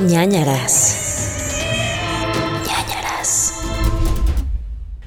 [0.00, 1.62] ñañaras.
[2.66, 3.54] ñañaras.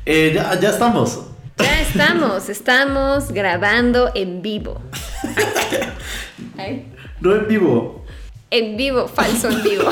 [0.06, 1.20] Eh, ya, ya estamos.
[1.58, 4.82] Ya estamos, estamos grabando en vivo.
[6.58, 8.06] Ay, No en vivo.
[8.50, 9.84] En vivo, falso en vivo.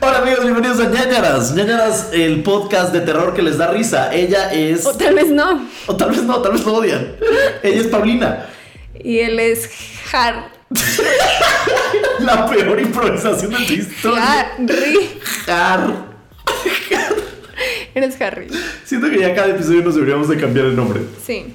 [0.00, 1.54] Hola amigos, bienvenidos a ñañaras.
[1.54, 4.14] ñañaras, el podcast de terror que les da risa.
[4.14, 4.86] Ella es.
[4.86, 5.68] O tal vez no.
[5.86, 7.16] O tal vez no, tal vez lo odian.
[7.62, 8.46] Ella es Paulina.
[8.94, 9.68] Y él es
[10.12, 10.51] Har.
[12.20, 14.52] La peor improvisación de tu historia.
[14.56, 15.10] Harry.
[15.46, 16.12] Har.
[17.94, 18.48] Eres Harry.
[18.84, 21.00] Siento que ya cada episodio nos deberíamos de cambiar el nombre.
[21.24, 21.54] Sí.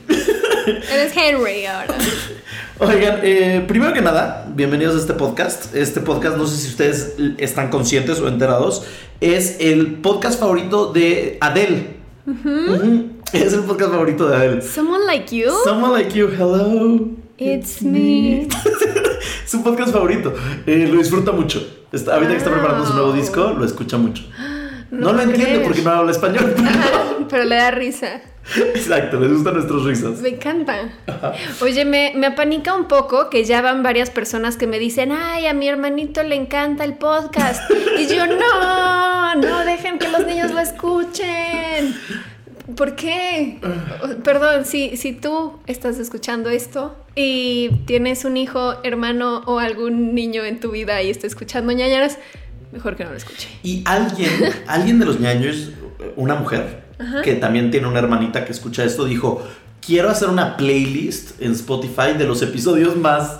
[0.92, 1.96] Eres Henry ahora.
[2.80, 5.74] Oigan, eh, primero que nada, bienvenidos a este podcast.
[5.76, 8.86] Este podcast, no sé si ustedes están conscientes o enterados,
[9.20, 11.98] es el podcast favorito de Adele.
[13.34, 14.62] Es el podcast favorito de Adele.
[14.62, 15.52] Someone like you?
[15.64, 17.27] Someone like you, hello.
[17.38, 18.48] It's me.
[19.48, 20.34] Es su podcast favorito.
[20.66, 21.66] Eh, lo disfruta mucho.
[21.94, 24.24] Está, ahorita que está preparando su nuevo disco, lo escucha mucho.
[24.90, 25.64] No, No lo puedo entiende creer.
[25.66, 26.56] porque no habla español.
[27.30, 28.22] Pero le da risa.
[28.56, 30.22] Exacto, les gustan nuestras risas.
[30.22, 30.94] Me encanta.
[31.60, 35.46] Oye, me, me apanica un poco que ya van varias personas que me dicen, ay,
[35.46, 37.70] a mi hermanito le encanta el podcast.
[38.00, 41.94] Y yo, no, no dejen que los niños lo escuchen.
[42.76, 43.60] ¿Por qué?
[44.24, 50.44] Perdón, si, si tú estás escuchando esto y tienes un hijo, hermano o algún niño
[50.44, 52.20] en tu vida y está escuchando ñañaras,
[52.74, 53.48] mejor que no lo escuche.
[53.64, 54.30] Y alguien,
[54.68, 55.72] alguien de los ñaños,
[56.18, 56.84] una mujer,
[57.24, 59.42] que también tiene una hermanita que escucha esto, dijo,
[59.86, 63.40] quiero hacer una playlist en Spotify de los episodios más...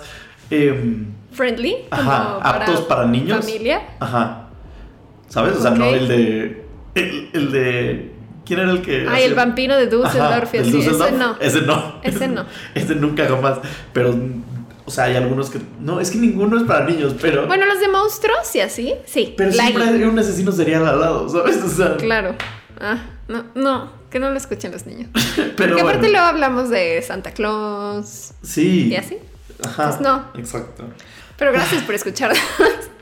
[0.50, 3.44] em, Friendly, Ajá, aptos para niños.
[3.44, 3.82] Familia.
[4.00, 4.48] Ajá.
[5.28, 5.56] ¿Sabes?
[5.56, 6.64] O sea, no el de...
[6.94, 8.17] El, el de...
[8.48, 9.06] ¿Quién era el que...
[9.06, 10.72] Ay, el vampiro de Dusseldorf Ajá, el.
[10.72, 11.12] Dusseldorf.
[11.12, 11.36] Ese no.
[11.38, 12.00] Ese no.
[12.02, 12.46] Ese no.
[12.74, 13.58] Ese nunca jamás.
[13.92, 14.18] Pero,
[14.86, 15.60] o sea, hay algunos que...
[15.80, 17.46] No, es que ninguno es para niños, pero...
[17.46, 19.34] Bueno, los de monstruos y así, sí.
[19.36, 19.62] pero Like.
[19.62, 21.62] siempre hay un asesino serial al lado, ¿sabes?
[21.62, 21.96] O sea...
[21.98, 22.34] Claro.
[22.80, 22.96] Ah,
[23.28, 25.10] no, no, que no lo escuchen los niños.
[25.34, 25.88] Pero Porque bueno.
[25.88, 28.88] aparte luego hablamos de Santa Claus Sí.
[28.90, 29.18] y así.
[29.62, 29.88] Ajá.
[29.88, 30.24] Pues no.
[30.36, 30.84] Exacto.
[31.36, 32.32] Pero gracias por escuchar.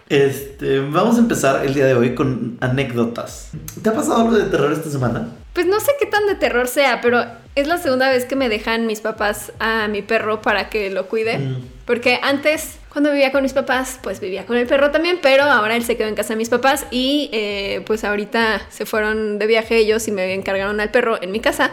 [0.09, 3.51] Este, vamos a empezar el día de hoy con anécdotas.
[3.83, 5.31] ¿Te ha pasado algo de terror esta semana?
[5.57, 7.25] Pues no sé qué tan de terror sea, pero
[7.55, 11.09] es la segunda vez que me dejan mis papás a mi perro para que lo
[11.09, 11.39] cuide.
[11.39, 11.65] Mm.
[11.87, 15.75] Porque antes, cuando vivía con mis papás, pues vivía con el perro también, pero ahora
[15.75, 19.47] él se quedó en casa de mis papás y eh, pues ahorita se fueron de
[19.47, 21.71] viaje ellos y me encargaron al perro en mi casa.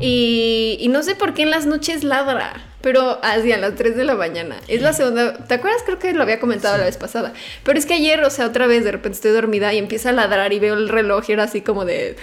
[0.00, 3.96] Y, y no sé por qué en las noches ladra, pero así a las 3
[3.96, 4.54] de la mañana.
[4.68, 5.82] Es la segunda, ¿te acuerdas?
[5.84, 7.32] Creo que lo había comentado la vez pasada.
[7.64, 10.12] Pero es que ayer, o sea, otra vez de repente estoy dormida y empieza a
[10.12, 12.14] ladrar y veo el reloj y era así como de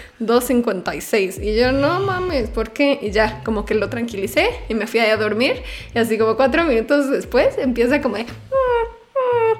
[1.11, 1.43] 2.56.
[1.43, 2.99] Y yo, no mames, ¿por qué?
[3.01, 5.61] Y ya, como que lo tranquilicé y me fui a dormir.
[5.93, 8.25] Y así como cuatro minutos después empieza como de...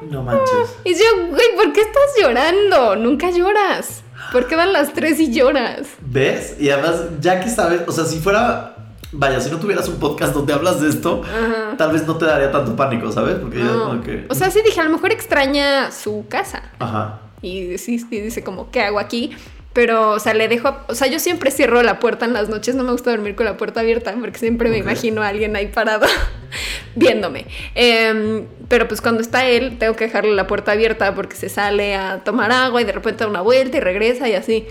[0.10, 0.76] No manches.
[0.84, 2.96] Y yo, güey, ¿por qué estás llorando?
[2.96, 4.04] Nunca lloras.
[4.32, 5.88] ¿Por qué dan las tres y lloras?
[6.02, 6.56] ¿Ves?
[6.60, 8.70] Y además, ya que sabes, o sea, si fuera...
[9.16, 11.78] Vaya, si no tuvieras un podcast donde hablas de esto, Ajá.
[11.78, 13.36] tal vez no te daría tanto pánico, ¿sabes?
[13.36, 14.02] Porque ya No.
[14.02, 14.26] que...
[14.28, 16.64] O sea, sí dije, a lo mejor extraña su casa.
[16.80, 17.20] Ajá.
[17.44, 19.30] Y sí dice como, ¿qué hago aquí?
[19.74, 22.76] Pero, o sea, le dejo, o sea, yo siempre cierro la puerta en las noches,
[22.76, 25.68] no me gusta dormir con la puerta abierta porque siempre me imagino a alguien ahí
[25.68, 26.06] parado
[26.96, 27.48] viéndome.
[27.74, 31.96] Em, pero pues cuando está él, tengo que dejarle la puerta abierta porque se sale
[31.96, 34.68] a tomar agua y de repente da una vuelta y regresa y así.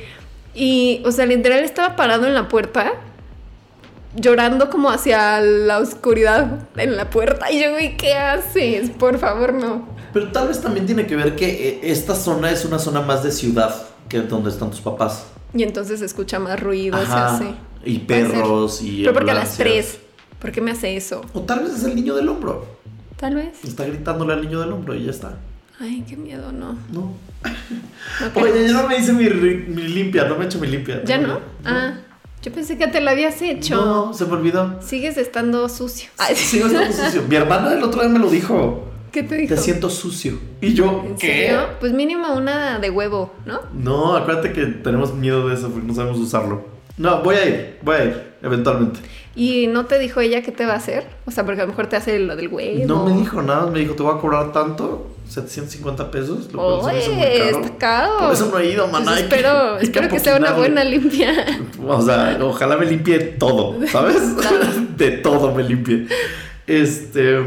[0.55, 2.93] Y, o sea, literal estaba parado en la puerta
[4.15, 7.51] llorando como hacia la oscuridad en la puerta.
[7.51, 8.91] Y yo, güey, ¿qué haces?
[8.91, 9.89] Por favor, no.
[10.13, 13.25] Pero tal vez también tiene que ver que eh, esta zona es una zona más
[13.25, 15.25] de ciudad que donde están tus papás.
[15.55, 17.35] Y entonces se escucha más ruido, se Ajá.
[17.35, 17.55] hace.
[17.85, 19.57] Y perros y Pero porque a las.
[19.57, 19.99] 3.
[20.39, 21.23] ¿Por qué me hace eso?
[21.33, 22.67] O tal vez es el niño del hombro.
[23.17, 23.65] Tal vez.
[23.65, 25.39] Está gritándole al niño del hombro y ya está.
[25.81, 26.77] Ay, qué miedo, no.
[26.93, 27.15] No.
[28.35, 31.03] Oye, ya no me hice mi, mi limpia, no me he hecho mi limpia.
[31.05, 31.41] ¿Ya no?
[31.65, 31.95] Ah,
[32.43, 33.77] yo pensé que te lo habías hecho.
[33.77, 34.81] No, se me olvidó.
[34.83, 36.11] Sigues estando sucio.
[36.19, 37.23] Ay, Sigo estando sucio.
[37.29, 38.92] Mi hermana el otro día me lo dijo.
[39.13, 39.55] ¿Qué te dijo?
[39.55, 40.39] Te siento sucio.
[40.61, 41.27] Y yo, ¿En ¿qué?
[41.49, 41.67] serio?
[41.81, 43.61] Pues mínimo una de huevo, ¿no?
[43.75, 46.65] No, acuérdate que tenemos miedo de eso porque no sabemos usarlo.
[46.97, 49.01] No, voy a ir, voy a ir, eventualmente.
[49.35, 51.07] ¿Y no te dijo ella qué te va a hacer?
[51.25, 52.85] O sea, porque a lo mejor te hace lo del huevo.
[52.87, 56.53] No me dijo nada, me dijo, te voy a cobrar tanto, 750 pesos.
[56.53, 57.65] Lo cual se me hizo muy Oye, caro.
[57.65, 58.19] está caro.
[58.19, 59.13] Por eso no he ido, maná.
[59.13, 61.33] hay que- espero espero que sea una buena limpia.
[61.87, 64.17] O sea, ojalá me limpie todo, ¿sabes?
[64.99, 66.07] de todo me limpie.
[66.67, 67.39] Este.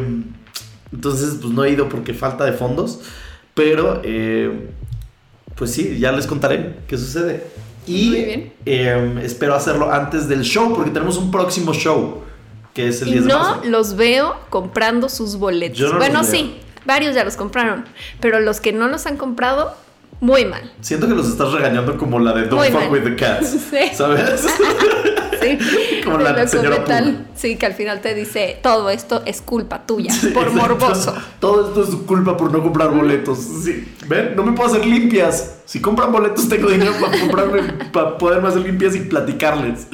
[0.96, 3.02] Entonces, pues no he ido porque falta de fondos.
[3.54, 4.70] Pero, eh,
[5.56, 7.46] pues sí, ya les contaré qué sucede.
[7.88, 8.54] Y Muy bien.
[8.66, 12.24] eh, espero hacerlo antes del show, porque tenemos un próximo show,
[12.74, 13.62] que es el Y 10 de no marzo.
[13.66, 15.78] los veo comprando sus boletos.
[15.78, 16.58] Yo no bueno, los sí.
[16.86, 17.86] varios ya los compraron,
[18.20, 19.76] pero los que no los han comprado,
[20.20, 20.72] muy mal.
[20.82, 22.90] Siento que los estás regañando como la de Don't Muy Fuck mal.
[22.92, 23.50] with the Cats.
[23.70, 23.78] Sí.
[23.94, 24.48] ¿Sabes?
[25.42, 26.84] Sí, Como la señora.
[26.84, 27.26] Puma.
[27.36, 30.68] Sí, que al final te dice, todo esto es culpa tuya, Sí, por exacto.
[30.76, 31.16] morboso.
[31.40, 33.40] Todo esto es su culpa por no comprar boletos.
[33.64, 33.88] Sí.
[34.08, 34.36] ¿Ven?
[34.36, 35.58] No me puedo hacer limpias.
[35.66, 37.62] Si compran boletos, tengo dinero para comprarme,
[37.92, 39.88] para poderme hacer limpias y platicarles.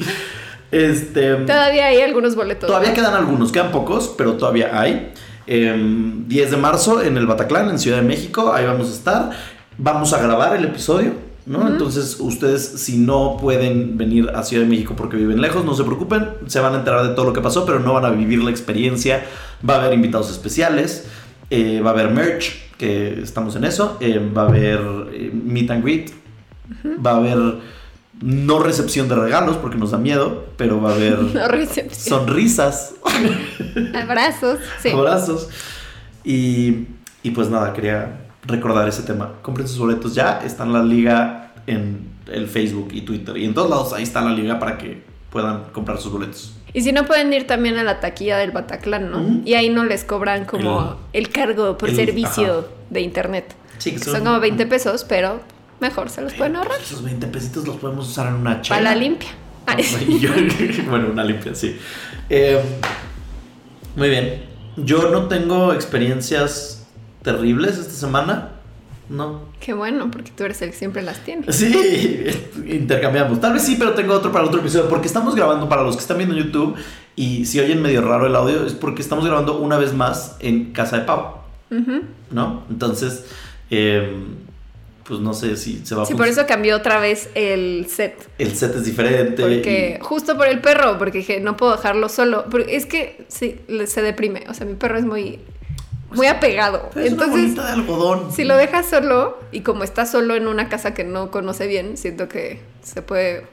[0.70, 1.34] Este.
[1.36, 2.66] Todavía hay algunos boletos.
[2.66, 2.94] Todavía ¿no?
[2.94, 5.12] quedan algunos, quedan pocos, pero todavía hay.
[5.46, 9.30] Em, 10 de marzo en el Bataclan, en Ciudad de México, ahí vamos a estar.
[9.76, 11.12] Vamos a grabar el episodio,
[11.46, 11.66] ¿no?
[11.68, 15.84] Entonces, ustedes, si no pueden venir a Ciudad de México porque viven lejos, no se
[15.84, 18.42] preocupen, se van a enterar de todo lo que pasó, pero no van a vivir
[18.42, 19.24] la experiencia.
[19.68, 21.06] Va a haber invitados especiales,
[21.50, 24.80] eh, va a haber merch, que estamos en eso, eh, va a haber
[25.12, 26.10] eh, meet and greet,
[27.04, 27.38] va a haber
[28.20, 31.48] no recepción de regalos porque nos da miedo, pero va a haber No
[31.90, 32.94] sonrisas,
[33.94, 34.58] Abrazos.
[34.80, 34.90] Sí.
[34.92, 35.48] abrazos.
[36.24, 36.86] Y,
[37.22, 39.34] y pues nada, quería recordar ese tema.
[39.42, 43.36] Compren sus boletos ya, está en la liga en el Facebook y Twitter.
[43.36, 46.54] Y en todos lados ahí está la liga para que puedan comprar sus boletos.
[46.74, 49.42] Y si no pueden ir también a la taquilla del Bataclan, ¿no?
[49.44, 52.66] Y ahí no les cobran como el, cargo por el- servicio ajá.
[52.90, 53.54] de internet.
[53.78, 55.40] Sí, que son como 20 pesos, pero
[55.80, 56.80] mejor se los pueden ahorrar.
[56.80, 58.78] Esos 20 pesitos los podemos usar en una chela.
[58.78, 59.28] Para la limpia.
[59.66, 59.76] Ah,
[60.20, 60.30] yo-
[60.90, 61.76] bueno, una limpia, sí.
[62.30, 62.60] Eh,
[63.96, 64.44] muy bien.
[64.76, 66.71] Yo no tengo experiencias
[67.22, 68.50] terribles esta semana.
[69.08, 69.42] No.
[69.60, 71.52] Qué bueno, porque tú eres el que siempre las tiene.
[71.52, 72.24] Sí,
[72.66, 73.40] intercambiamos.
[73.40, 74.88] Tal vez sí, pero tengo otro para otro episodio.
[74.88, 76.76] Porque estamos grabando para los que están viendo en YouTube.
[77.14, 80.72] Y si oyen medio raro el audio, es porque estamos grabando una vez más en
[80.72, 81.42] casa de Pau.
[82.30, 82.64] ¿No?
[82.70, 83.24] Entonces,
[83.70, 84.14] eh,
[85.04, 88.28] pues no sé si se va a Sí, por eso cambió otra vez el set.
[88.38, 89.42] El set es diferente.
[89.42, 92.46] Porque, justo por el perro, porque dije, no puedo dejarlo solo.
[92.50, 94.44] Porque es que sí, se deprime.
[94.48, 95.40] O sea, mi perro es muy,
[96.16, 96.88] muy apegado.
[96.90, 98.32] es una Entonces, bolita de algodón.
[98.32, 101.96] si lo dejas solo y como está solo en una casa que no conoce bien,
[101.96, 103.46] siento que se puede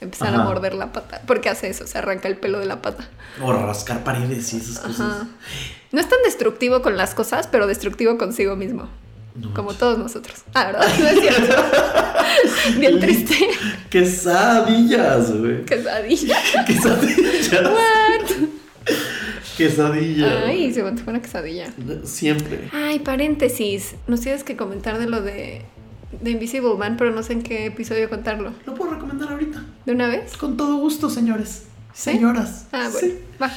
[0.00, 0.42] empezar Ajá.
[0.42, 1.20] a morder la pata.
[1.26, 3.08] Porque hace eso, se arranca el pelo de la pata.
[3.42, 5.24] O rascar paredes y esas cosas.
[5.92, 8.88] No es tan destructivo con las cosas, pero destructivo consigo mismo.
[9.34, 9.78] No Como manches.
[9.78, 10.38] todos nosotros.
[10.54, 10.86] Ah, ¿verdad?
[10.98, 11.54] No es cierto.
[12.78, 13.34] Bien triste.
[13.88, 15.64] Quesadillas, güey.
[15.64, 16.36] Quesadilla.
[16.66, 17.52] Quesadillas.
[17.62, 18.48] What?
[19.58, 20.32] Quesadillas.
[20.46, 21.66] Ay, se me antojó una quesadilla.
[22.04, 22.70] Siempre.
[22.72, 23.94] Ay, paréntesis.
[24.06, 25.62] Nos tienes que comentar de lo de,
[26.20, 28.52] de Invisible Man, pero no sé en qué episodio contarlo.
[28.66, 29.62] Lo puedo recomendar ahorita.
[29.84, 30.36] ¿De una vez?
[30.36, 31.64] Con todo gusto, señores.
[31.92, 32.12] ¿Sí?
[32.12, 32.66] Señoras.
[32.72, 33.08] Ah, bueno.
[33.08, 33.18] Sí.
[33.42, 33.50] Va.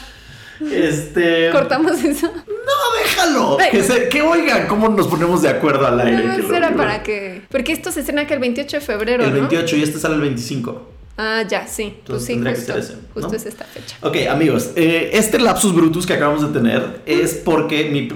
[0.72, 1.50] Este.
[1.52, 2.28] Cortamos eso.
[2.28, 3.58] No, déjalo.
[3.60, 3.72] Ay.
[3.72, 6.24] Que, se- que oigan cómo nos ponemos de acuerdo al aire.
[6.24, 7.42] Más lo- era para que.
[7.50, 9.36] Porque esto se estrena que el 28 de febrero, El ¿no?
[9.42, 10.91] 28 y este sale el 25.
[11.24, 11.84] Ah, ya, sí.
[12.04, 12.74] Pues Entonces sí, tendría que justo.
[12.74, 13.00] ser ese, ¿no?
[13.14, 13.96] Justo es esta fecha.
[14.02, 18.10] Ok, amigos, eh, este lapsus brutus que acabamos de tener es porque mi,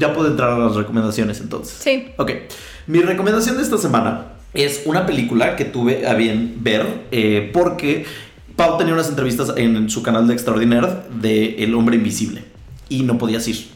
[0.00, 1.76] ya puedo entrar a las recomendaciones entonces.
[1.78, 2.08] Sí.
[2.16, 2.32] Ok,
[2.88, 8.04] mi recomendación de esta semana es una película que tuve a bien ver eh, porque
[8.56, 10.88] Pau tenía unas entrevistas en su canal de Extraordinaire
[11.20, 12.42] de El Hombre Invisible
[12.88, 13.68] y no podías ir.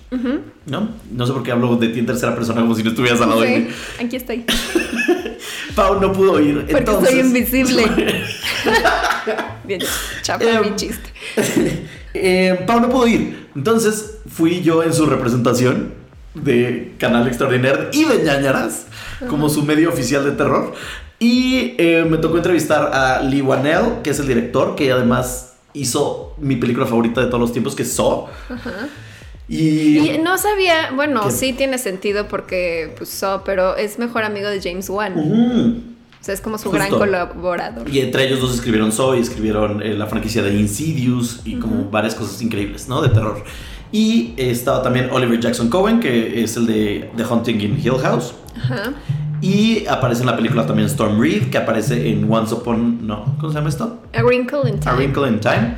[0.67, 0.89] ¿no?
[1.13, 3.29] No sé por qué hablo de ti en tercera persona como si no estuvieras al
[3.29, 3.67] lado de mí.
[3.69, 4.45] Sí, aquí estoy.
[5.79, 6.57] Pau no pudo ir.
[6.57, 7.11] Porque entonces...
[7.11, 7.85] soy invisible.
[9.65, 9.81] Bien,
[10.23, 11.09] chapa mi chiste.
[12.15, 13.49] Eh, Pau no pudo ir.
[13.55, 15.93] Entonces fui yo en su representación
[16.35, 18.87] de Canal Extraordinaire y de ñañaras
[19.29, 20.73] como su medio oficial de terror.
[21.21, 26.35] Y eh, me tocó entrevistar a Lee Wanell, que es el director, que además hizo
[26.39, 28.27] mi película favorita de todos los tiempos, que es Saw.
[29.49, 31.31] Y, Y no sabía, bueno, ¿Qué?
[31.31, 35.15] sí tiene sentido porque, pues, so, pero es mejor amigo de James Wan.
[36.21, 36.79] O sea, es como su Justo.
[36.79, 37.89] gran colaborador.
[37.89, 42.15] Y entre ellos dos escribieron y escribieron eh, la franquicia de Insidious y como varias
[42.15, 43.01] cosas increíbles, ¿no?
[43.01, 43.43] De terror.
[43.93, 47.99] Y eh, estaba también Oliver Jackson Cohen, que es el de The Hunting in Hill
[48.03, 48.35] House.
[48.57, 48.93] Ajá.
[49.41, 53.07] Y aparece en la película también Storm Reed, que aparece en Once Upon...
[53.07, 54.03] No, ¿cómo se llama esto?
[54.13, 54.91] A Wrinkle in Time.
[54.91, 55.77] A Wrinkle in Time.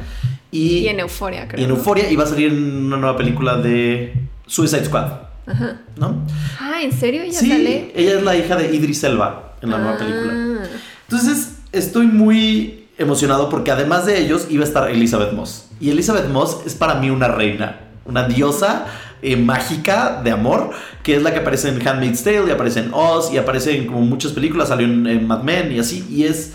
[0.51, 1.61] Y, Y en Euforia, creo.
[1.61, 2.11] y en Euphoria.
[2.11, 4.15] Y va a salir en una nueva película de
[4.47, 5.13] Suicide Squad,
[5.47, 5.81] Ajá.
[5.97, 6.27] ¿no?
[6.59, 7.93] Ah, ¿en serio ella sí, sale?
[7.95, 9.99] ella es la hija de Idris Elba en la nueva Ah.
[9.99, 10.69] película.
[11.09, 15.67] Entonces, estoy muy emocionado porque además de ellos iba a estar Elizabeth Moss.
[15.81, 18.87] Y Elizabeth Moss es para mí una reina, una diosa
[19.23, 20.71] eh, mágica de amor,
[21.03, 23.87] que es la que aparece en Handmaid's Tale y aparece en Oz y aparece en
[23.87, 26.07] como muchas películas, salió en, en Mad Men y así.
[26.11, 26.53] Y es,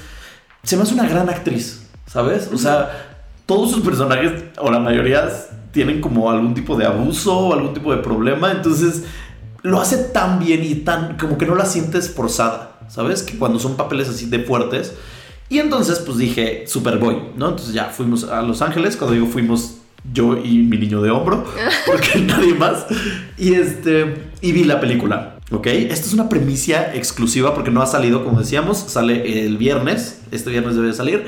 [0.64, 2.50] se me hace una gran actriz, ¿sabes?
[2.54, 3.15] O sea,
[3.46, 5.30] todos sus personajes, o la mayoría,
[5.72, 8.52] tienen como algún tipo de abuso o algún tipo de problema.
[8.52, 9.04] Entonces,
[9.66, 13.24] lo hace tan bien y tan como que no la sientes forzada, ¿sabes?
[13.24, 14.94] Que cuando son papeles así de fuertes.
[15.50, 17.50] Y entonces pues dije, Superboy, ¿no?
[17.50, 19.78] Entonces ya fuimos a Los Ángeles, cuando digo fuimos,
[20.14, 21.46] yo y mi niño de hombro,
[21.86, 22.86] porque nadie más.
[23.38, 25.68] Y este, y vi la película, ¿ok?
[25.68, 30.52] Esta es una premisa exclusiva porque no ha salido, como decíamos, sale el viernes, este
[30.52, 31.26] viernes debe salir.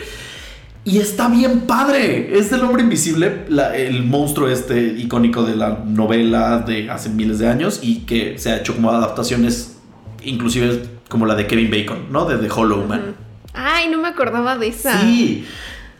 [0.87, 2.39] Y está bien padre.
[2.39, 7.39] Es el hombre invisible, la- el monstruo este icónico de la novela de hace miles
[7.39, 9.75] de años y que se ha hecho como adaptaciones,
[10.23, 12.23] inclusive como la de Kevin Bacon, ¿no?
[12.23, 13.15] De The Hollow Man.
[13.53, 15.01] Ay, no me acordaba de esa.
[15.01, 15.45] Sí.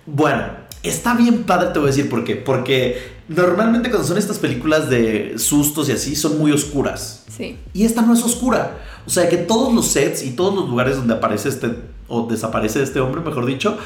[0.05, 0.43] Bueno,
[0.83, 2.37] está bien padre, te voy a decir por qué.
[2.37, 7.25] Porque normalmente cuando son estas películas de sustos y así, son muy oscuras.
[7.35, 7.57] Sí.
[7.73, 8.77] Y esta no es oscura.
[9.05, 11.71] O sea que todos los sets y todos los lugares donde aparece este,
[12.07, 13.77] o desaparece este hombre, mejor dicho,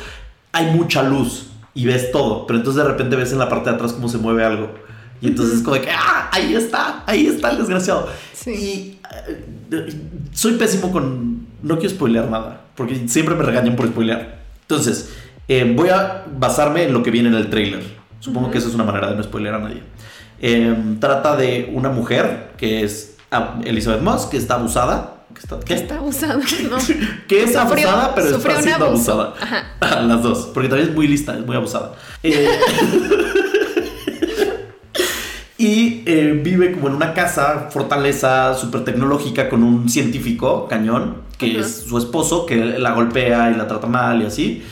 [0.51, 2.45] hay mucha luz y ves todo.
[2.47, 4.73] Pero entonces de repente ves en la parte de atrás cómo se mueve algo.
[5.21, 6.29] Y entonces es como de que, ¡ah!
[6.31, 8.09] Ahí está, ahí está el desgraciado.
[8.33, 8.51] Sí.
[8.51, 8.99] Y
[9.71, 9.93] eh,
[10.33, 11.47] soy pésimo con.
[11.61, 14.39] No quiero spoilear nada, porque siempre me regañan por spoilear.
[14.61, 15.13] Entonces,
[15.47, 17.83] eh, voy a basarme en lo que viene en el trailer.
[18.19, 19.83] Supongo que esa es una manera de no spoilear a nadie.
[20.39, 25.20] Eh, trata de una mujer que es ah, Elizabeth Moss, que está abusada.
[25.41, 25.73] Que está, ¿qué?
[25.73, 26.77] Está abusada, ¿no?
[27.27, 29.21] que es Sufrió- abusada, pero está siendo abuso.
[29.21, 29.33] abusada.
[29.41, 30.01] Ajá.
[30.07, 31.93] Las dos, porque también es muy lista, es muy abusada.
[32.23, 32.47] Eh,
[35.57, 41.59] y eh, vive como en una casa, fortaleza súper tecnológica con un científico, cañón, que
[41.59, 44.63] es su esposo, que la golpea y la trata mal y así.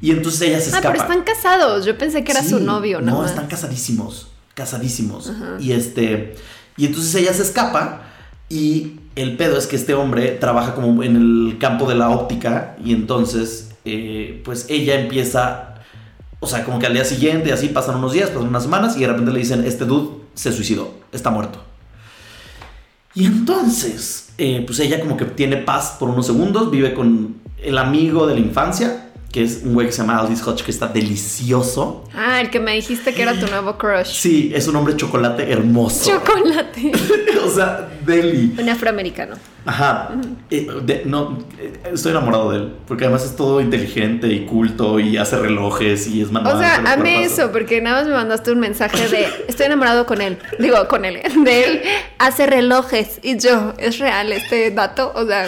[0.00, 0.90] Y entonces ella se Ah, escapa.
[0.92, 1.84] pero están casados.
[1.84, 3.22] Yo pensé que era Sí, su novio, ¿no?
[3.22, 4.28] No, están casadísimos.
[4.54, 5.30] Casadísimos.
[5.30, 5.56] Ajá.
[5.60, 6.36] Y este.
[6.76, 8.02] Y entonces ella se escapa.
[8.48, 12.76] Y el pedo es que este hombre trabaja como en el campo de la óptica.
[12.84, 15.74] Y entonces, eh, pues ella empieza.
[16.40, 18.96] O sea, como que al día siguiente, así pasan unos días, pasan unas semanas.
[18.96, 21.62] Y de repente le dicen: Este dude se suicidó, está muerto.
[23.14, 27.78] Y entonces, eh, pues ella como que tiene paz por unos segundos, vive con el
[27.78, 30.88] amigo de la infancia, que es un güey que se llama Aldis Hodge, que está
[30.88, 32.04] delicioso.
[32.14, 34.06] Ah, el que me dijiste que era tu nuevo crush.
[34.06, 36.10] Sí, es un hombre chocolate hermoso.
[36.10, 36.92] Chocolate.
[37.44, 38.54] o sea, deli.
[38.58, 39.36] Un afroamericano.
[39.66, 40.10] Ajá.
[40.50, 44.98] Eh, de- no, eh, estoy enamorado de él, porque además es todo inteligente y culto
[44.98, 46.56] y hace relojes y es manual.
[46.56, 50.20] O sea, amé eso, porque nada más me mandaste un mensaje de estoy enamorado con
[50.22, 50.38] él.
[50.58, 51.20] Digo, con él.
[51.44, 51.82] De él
[52.18, 53.20] hace relojes.
[53.22, 55.12] Y yo, ¿es real este dato?
[55.14, 55.46] O sea,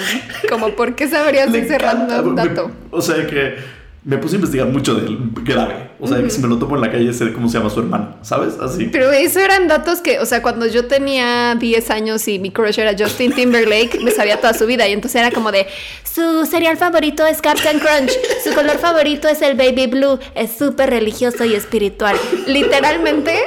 [0.50, 2.70] como por qué sabrías ese me- dato.
[2.90, 3.79] o sea que
[4.10, 5.90] me puse a investigar mucho de él, grave.
[6.00, 8.16] O sea, si me lo topo en la calle sé cómo se llama su hermano,
[8.22, 8.54] ¿sabes?
[8.60, 8.86] Así.
[8.86, 12.80] Pero eso eran datos que, o sea, cuando yo tenía 10 años y mi crush
[12.80, 14.88] era Justin Timberlake, me sabía toda su vida.
[14.88, 15.68] Y entonces era como de,
[16.02, 18.10] su cereal favorito es Captain Crunch,
[18.42, 22.16] su color favorito es el baby blue, es súper religioso y espiritual.
[22.48, 23.38] Literalmente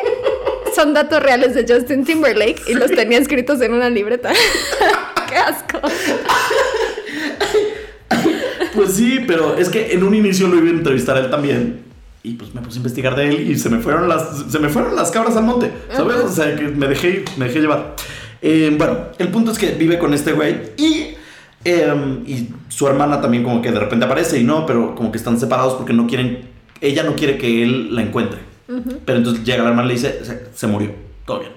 [0.73, 4.31] son datos reales de Justin Timberlake y los tenía escritos en una libreta.
[5.27, 5.81] ¡Qué asco!
[8.75, 11.83] Pues sí, pero es que en un inicio lo iba a entrevistar a él también.
[12.23, 14.69] Y pues me puse a investigar de él y se me fueron las, se me
[14.69, 16.17] fueron las cabras al monte, ¿sabes?
[16.17, 17.95] O sea, que me dejé, me dejé llevar.
[18.41, 21.15] Eh, bueno, el punto es que vive con este güey y,
[21.65, 25.17] eh, y su hermana también como que de repente aparece y no, pero como que
[25.17, 26.49] están separados porque no quieren,
[26.79, 28.39] ella no quiere que él la encuentre.
[29.05, 30.91] Pero entonces llega la hermana y le dice, se, se murió,
[31.25, 31.51] todo bien.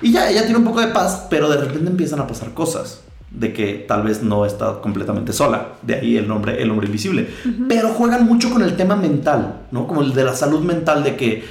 [0.00, 3.02] Y ya, ella tiene un poco de paz, pero de repente empiezan a pasar cosas.
[3.34, 5.68] De que tal vez no está completamente sola.
[5.82, 7.28] De ahí el nombre, el hombre invisible.
[7.68, 9.86] Pero juegan mucho con el tema mental, ¿no?
[9.86, 11.44] Como el de la salud mental, de que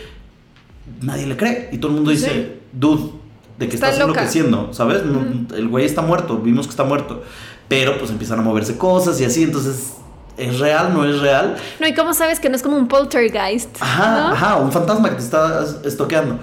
[1.01, 1.69] nadie le cree.
[1.71, 2.59] Y todo el mundo dice, Sí.
[2.71, 3.11] dude,
[3.57, 4.19] de que Está estás loca.
[4.21, 5.03] enloqueciendo, ¿sabes?
[5.05, 7.23] No, El güey está muerto, vimos que está muerto.
[7.67, 9.93] Pero pues empiezan a moverse cosas y así, entonces,
[10.37, 10.93] ¿es real?
[10.93, 11.55] ¿No es real?
[11.79, 13.77] No, ¿y cómo sabes que no es como un poltergeist?
[13.79, 14.27] Ajá, ¿no?
[14.33, 16.39] ajá, un fantasma que te está estoqueando.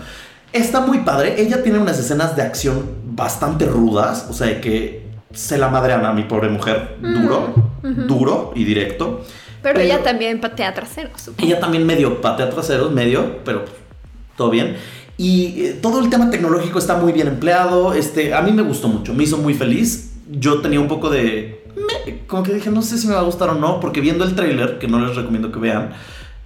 [0.52, 1.40] Está muy padre.
[1.40, 4.26] Ella tiene unas escenas de acción bastante rudas.
[4.30, 9.24] O sea, que se la madrean a mi pobre mujer duro, duro y directo.
[9.62, 11.46] Pero, ella también patea trasero, supongo.
[11.46, 13.64] Ella también medio patea traseros, medio, pero
[14.36, 14.76] todo bien.
[15.16, 17.92] Y eh, todo el tema tecnológico está muy bien empleado.
[17.92, 20.12] Este, a mí me gustó mucho, me hizo muy feliz.
[20.30, 21.64] Yo tenía un poco de...
[21.74, 24.24] me- como que dije, no sé si me va a gustar o no, porque viendo
[24.24, 25.90] el tráiler, que no les recomiendo que vean,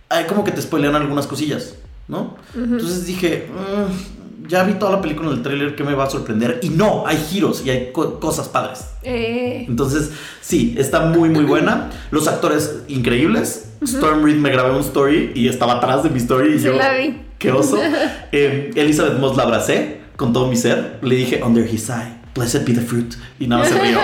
[0.08, 1.74] hay como que te spoilean algunas cosillas,
[2.08, 2.36] ¿no?
[2.54, 6.10] Entonces dije, "Mm, ya vi toda la película en el tráiler, ¿qué me va a
[6.10, 6.60] sorprender?
[6.62, 8.84] Y no, hay giros y hay co- cosas padres.
[9.02, 11.90] Eh, Entonces, sí, está muy, muy buena.
[12.10, 13.68] Los actores increíbles.
[13.82, 16.74] Storm Reed me grabé un story y estaba atrás de mi story y Sí yo,
[16.74, 17.20] la vi.
[17.38, 17.78] qué oso.
[18.32, 20.98] Eh, Elizabeth Moss la abracé con todo mi ser.
[21.02, 23.14] Le dije, under his eye, blessed be the fruit.
[23.40, 23.98] Y nada, se rió.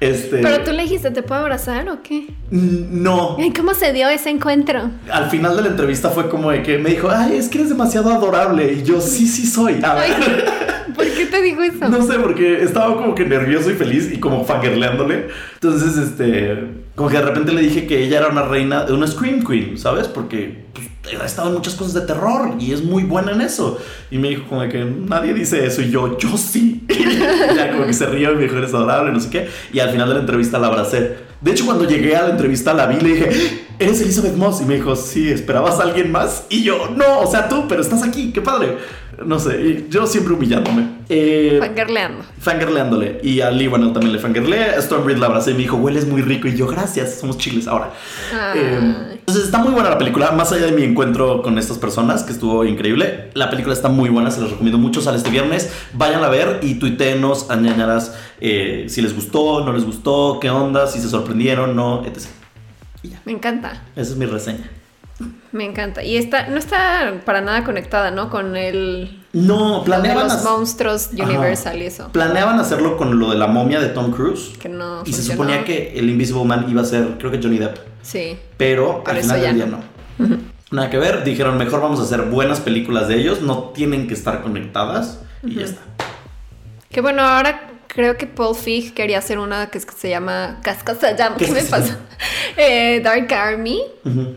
[0.00, 2.26] Este, Pero tú le dijiste, ¿te puedo abrazar o qué?
[2.50, 3.36] No.
[3.38, 4.90] Ay, ¿Cómo se dio ese encuentro?
[5.10, 7.70] Al final de la entrevista fue como de que me dijo, ay, es que eres
[7.70, 8.72] demasiado adorable.
[8.72, 9.80] Y yo, sí, sí soy.
[9.82, 10.10] A ver.
[10.10, 11.88] Ay, ¿Por qué te dijo eso?
[11.88, 15.28] No sé, porque estaba como que nervioso y feliz y como fangirleándole.
[15.54, 16.58] Entonces, este,
[16.94, 20.08] como que de repente le dije que ella era una reina, una Scream Queen, ¿sabes?
[20.08, 20.86] Porque pues,
[21.20, 23.78] ha estado en muchas cosas de terror y es muy buena en eso.
[24.10, 26.84] Y me dijo como que nadie dice eso y yo, yo sí.
[26.88, 29.48] y ya como que se rió y me dijo, eres adorable, no sé qué.
[29.72, 31.26] Y al final de la entrevista la abracé.
[31.40, 34.60] De hecho, cuando llegué a la entrevista la vi le dije, eres Elizabeth Moss.
[34.62, 36.44] Y me dijo, sí, ¿esperabas a alguien más?
[36.48, 38.78] Y yo, no, o sea, tú, pero estás aquí, qué padre.
[39.24, 40.96] No sé, yo siempre humillándome.
[41.08, 42.22] Eh, Fangirleando.
[42.38, 43.20] fangirleándole.
[43.22, 44.80] Y a Lee, bueno, también le fangirleé.
[44.82, 46.48] Stormbreed la abracé y me dijo, hueles muy rico.
[46.48, 47.92] Y yo, gracias, somos chiles ahora.
[48.32, 48.58] Ay.
[48.60, 52.24] Eh, entonces está muy buena la película, más allá de mi encuentro con estas personas,
[52.24, 53.30] que estuvo increíble.
[53.34, 55.00] La película está muy buena, se los recomiendo mucho.
[55.00, 55.70] Sale este viernes.
[55.94, 60.86] Vayan a ver y tuiteenos, añañaras eh, si les gustó, no les gustó, qué onda,
[60.86, 62.24] si se sorprendieron, no, etc.
[63.02, 63.82] Y ya, Me encanta.
[63.96, 64.70] esa es mi reseña.
[65.56, 66.02] Me encanta.
[66.02, 68.28] Y está, no está para nada conectada, ¿no?
[68.28, 71.08] Con el No, planeaban, los monstruos.
[71.12, 72.10] Universal y eso.
[72.12, 74.52] planeaban hacerlo con lo de la momia de Tom Cruise.
[74.60, 77.56] Que no y se suponía que el Invisible Man iba a ser, creo que Johnny
[77.56, 77.78] Depp.
[78.02, 78.38] Sí.
[78.58, 79.78] Pero al final ya del día no.
[80.18, 80.36] no.
[80.70, 84.14] Nada que ver, dijeron mejor vamos a hacer buenas películas de ellos, no tienen que
[84.14, 85.80] estar conectadas y ya está.
[86.90, 90.60] Que bueno, ahora creo que Paul Feig quería hacer una que, es- que se llama
[90.62, 91.36] Cascas llama.
[91.36, 91.98] ¿Qué ¿Qué me pasa?
[92.58, 93.80] Eh, Dark Army.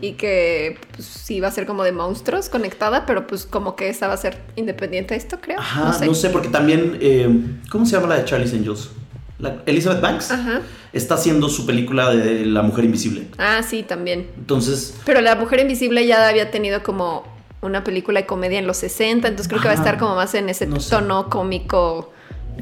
[0.00, 3.88] Y que pues, sí iba a ser como de monstruos conectada, pero pues como que
[3.88, 5.58] esa va a ser independiente de esto, creo.
[5.60, 6.28] Ajá, no sé.
[6.30, 7.28] porque también, eh,
[7.70, 8.90] ¿cómo se llama la de Charlie's Angels?
[9.38, 10.60] La- Elizabeth Banks Ajá.
[10.92, 13.28] está haciendo su película de La Mujer Invisible.
[13.38, 14.28] Ah, sí, también.
[14.36, 17.24] Entonces, Pero La Mujer Invisible ya había tenido como
[17.62, 20.34] una película de comedia en los 60, entonces creo que va a estar como más
[20.34, 20.90] en ese No sé.
[20.90, 22.12] tono cómico,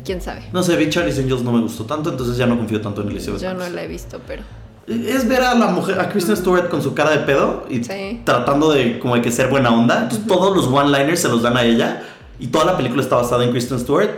[0.02, 0.42] quién sabe.
[0.52, 3.08] no sé, vi Charlie's Angels no me gustó tanto, entonces ya no confío tanto en
[3.10, 4.42] Elizabeth Yo no la he visto, pero
[4.86, 8.22] Es ver a la mujer, a Kristen Stewart con su cara de pedo y Sí.
[8.24, 10.02] tratando de como de que ser buena onda.
[10.04, 12.02] Entonces todos los one-liners se los dan a ella
[12.40, 14.10] y toda la película está basada en Kristen Stewart.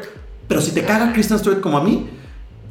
[0.47, 2.09] Pero si te caga Kristen Stewart como a mí,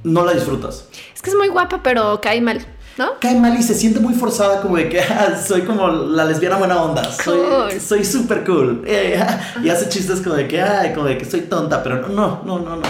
[0.04, 0.88] no la disfrutas.
[1.14, 2.66] es que es muy guapa, pero cae mal,
[3.00, 3.14] ¿no?
[3.20, 6.58] Cae mal y se siente muy forzada como de que "Ah, soy como la lesbiana
[6.58, 7.10] buena onda.
[7.12, 7.82] Soy Cool.
[7.82, 8.84] soy súper cool.
[8.86, 12.08] Eh, ah", y hace chistes como de que, ay, como de que soy tonta, pero
[12.10, 12.82] no, no, no, no.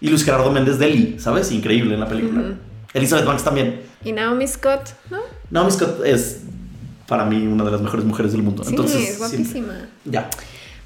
[0.00, 1.50] Y Luis Gerardo Méndez Deli, ¿sabes?
[1.52, 2.42] Increíble en la película.
[2.94, 3.82] Elizabeth Banks también.
[4.04, 5.18] Y Naomi Scott, ¿no?
[5.50, 6.38] Naomi Scott es
[7.08, 8.62] para mí una de las mejores mujeres del mundo.
[8.64, 9.44] Sí, Entonces, es guapísima.
[9.52, 10.28] siempre- Ya.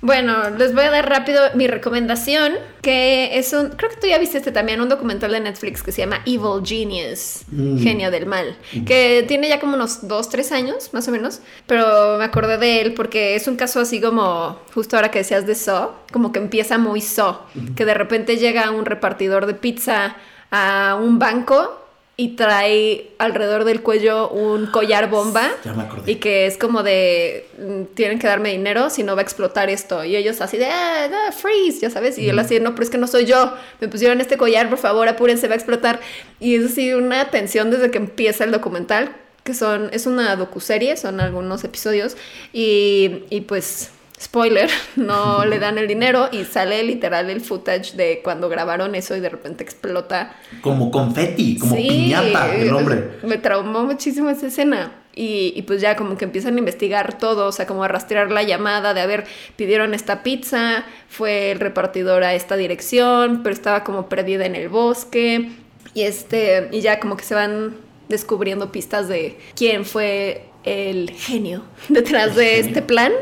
[0.06, 4.18] Bueno, les voy a dar rápido mi recomendación, que es un, creo que tú ya
[4.18, 7.78] viste este también, un documental de Netflix que se llama Evil Genius, Mm.
[7.82, 12.18] genio del mal, que tiene ya como unos dos, tres años, más o menos, pero
[12.18, 15.56] me acordé de él porque es un caso así como, justo ahora que decías de
[15.56, 17.38] Saw, como que empieza muy Saw,
[17.74, 20.14] que de repente llega un repartidor de pizza
[20.52, 21.82] a un banco
[22.18, 26.10] y trae alrededor del cuello un collar bomba Ya me acordé.
[26.10, 29.68] y que es como de mm, tienen que darme dinero si no va a explotar
[29.68, 30.02] esto.
[30.02, 32.16] Y ellos así de ah, ah, freeze ya sabes.
[32.18, 33.52] Y él así no pero es que no soy yo.
[33.80, 36.00] Me pusieron este collar por favor apúrense va a explotar
[36.40, 40.96] y es así una tensión desde que empieza el documental que son es una docuserie
[40.96, 42.16] son algunos episodios.
[42.52, 48.20] Y, y pues spoiler no le dan el dinero y sale literal el footage de
[48.22, 53.10] cuando grabaron eso y de repente explota Como confeti, como Sí, piñata el hombre.
[53.22, 54.92] Me traumó muchísimo esa escena.
[55.14, 58.30] Y, y pues ya como que empiezan a investigar todo, o sea, como a rastrear
[58.30, 59.24] la llamada de, a ver,
[59.56, 64.68] pidieron esta pizza, fue el repartidor a esta dirección, pero estaba como perdida en el
[64.68, 65.52] bosque.
[65.94, 67.76] Y este, y ya como que se van
[68.10, 72.66] descubriendo pistas de quién fue el genio detrás El de genio.
[72.66, 73.12] este plan,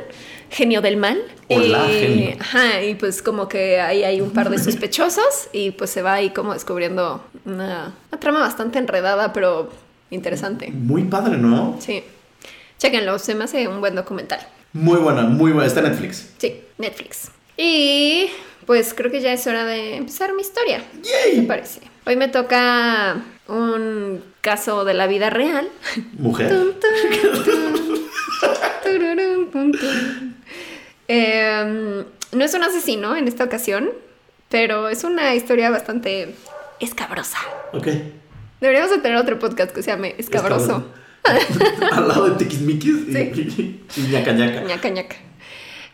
[0.54, 1.20] genio del mal.
[1.48, 2.36] Hola, y, genio.
[2.40, 6.14] Ajá, y pues como que ahí hay un par de sospechosos y pues se va
[6.14, 9.70] ahí como descubriendo una, una trama bastante enredada, pero
[10.10, 10.70] interesante.
[10.70, 11.76] Muy padre, ¿no?
[11.80, 12.04] Sí.
[12.78, 14.40] Chéquenlo, se me hace un buen documental.
[14.72, 15.66] Muy buena, muy buena.
[15.66, 16.30] Está en Netflix.
[16.38, 17.30] Sí, Netflix.
[17.56, 18.28] Y
[18.66, 20.82] pues creo que ya es hora de empezar mi historia.
[21.02, 21.40] ¡Yay!
[21.40, 21.80] Me parece.
[22.06, 25.68] Hoy me toca un caso de la vida real.
[26.18, 26.52] Mujer.
[31.08, 33.90] Em, no es un asesino en esta ocasión,
[34.48, 36.34] pero es una historia bastante
[36.80, 37.38] escabrosa.
[37.72, 37.88] Ok.
[38.60, 40.92] Deberíamos de tener otro podcast que se llame Escabroso.
[41.92, 43.82] Al lado de Tiquismiquis Sí.
[43.96, 44.60] y, y ñaca ñaca.
[44.62, 45.16] ñaca ñaca.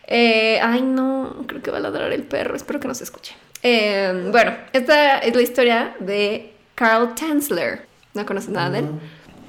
[0.07, 2.55] Eh, ay, no, creo que va a ladrar el perro.
[2.55, 3.33] Espero que no se escuche.
[3.63, 7.85] Eh, bueno, esta es la historia de Carl Tanzler.
[8.13, 8.85] ¿No conoces nada de él?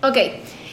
[0.03, 0.16] Ok,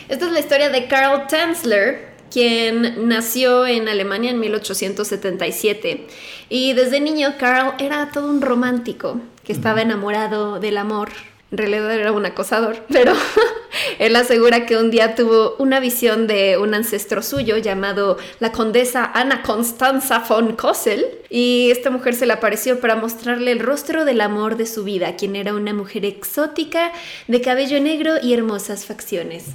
[0.09, 6.07] esta es la historia de Carl Tanzler, quien nació en Alemania en 1877.
[6.49, 11.09] Y desde niño Carl era todo un romántico que estaba enamorado del amor.
[11.51, 13.13] En realidad era un acosador, pero
[13.97, 19.11] él asegura que un día tuvo una visión de un ancestro suyo llamado la condesa
[19.13, 24.21] Ana Constanza von Kossel, Y esta mujer se le apareció para mostrarle el rostro del
[24.21, 26.91] amor de su vida, quien era una mujer exótica,
[27.27, 29.45] de cabello negro y hermosas facciones.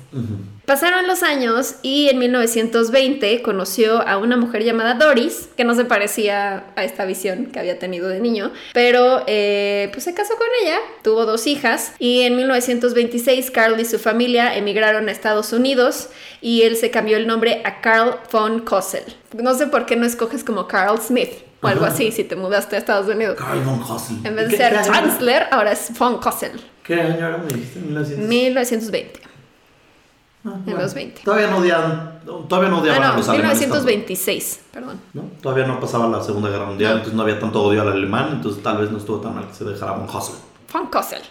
[0.66, 5.84] Pasaron los años y en 1920 conoció a una mujer llamada Doris, que no se
[5.84, 10.46] parecía a esta visión que había tenido de niño, pero eh, pues se casó con
[10.62, 16.08] ella, tuvo dos hijas y en 1926 Carl y su familia emigraron a Estados Unidos
[16.40, 19.04] y él se cambió el nombre a Carl von Kossel.
[19.40, 21.30] No sé por qué no escoges como Carl Smith
[21.62, 21.94] o algo Ajá.
[21.94, 23.36] así si te mudaste a Estados Unidos.
[23.38, 24.18] Carl von Kossel.
[24.24, 26.52] En vez de ¿Qué- ser Chancellor, ahora es von Kossel.
[26.82, 27.38] ¿Qué año era?
[27.38, 28.28] Me dijiste, 1900.
[28.28, 29.20] 1920.
[30.46, 30.80] Ah, en bueno.
[30.82, 31.22] los 20.
[31.22, 32.20] Todavía no odiaban,
[32.50, 33.60] todavía no odiaban Ah, a no, los alemanes.
[33.60, 35.00] tanto, 1926, perdón.
[35.14, 35.22] ¿no?
[35.40, 36.96] Todavía no pasaba la Segunda Guerra Mundial, No.
[36.98, 39.54] entonces no había tanto odio al alemán, entonces tal vez no estuvo tan mal que
[39.54, 40.34] se dejara von Kossel.
[40.70, 41.22] Von Kossel.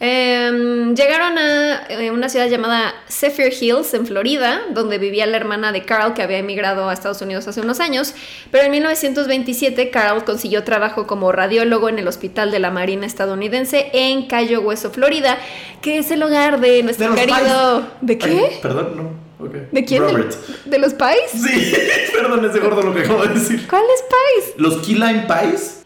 [0.00, 5.72] Em, llegaron a eh, una ciudad llamada Zephyr Hills, en Florida, donde vivía la hermana
[5.72, 8.14] de Carl, que había emigrado a Estados Unidos hace unos años.
[8.50, 13.90] Pero en 1927, Carl consiguió trabajo como radiólogo en el Hospital de la Marina estadounidense
[13.92, 15.38] en Cayo Hueso, Florida,
[15.80, 17.80] que es el hogar de nuestro querido.
[17.80, 17.86] Pies.
[18.00, 18.48] ¿De qué?
[18.50, 19.46] Ay, perdón, no.
[19.46, 19.54] ok.
[19.70, 20.06] ¿De quién?
[20.06, 20.34] ¿De, Robert.
[20.64, 21.30] de los Pies?
[21.32, 21.72] Sí,
[22.12, 23.66] perdón, ese gordo lo que acabo de decir.
[23.68, 24.54] ¿Cuáles Pies?
[24.56, 25.82] Los Key Lime Pies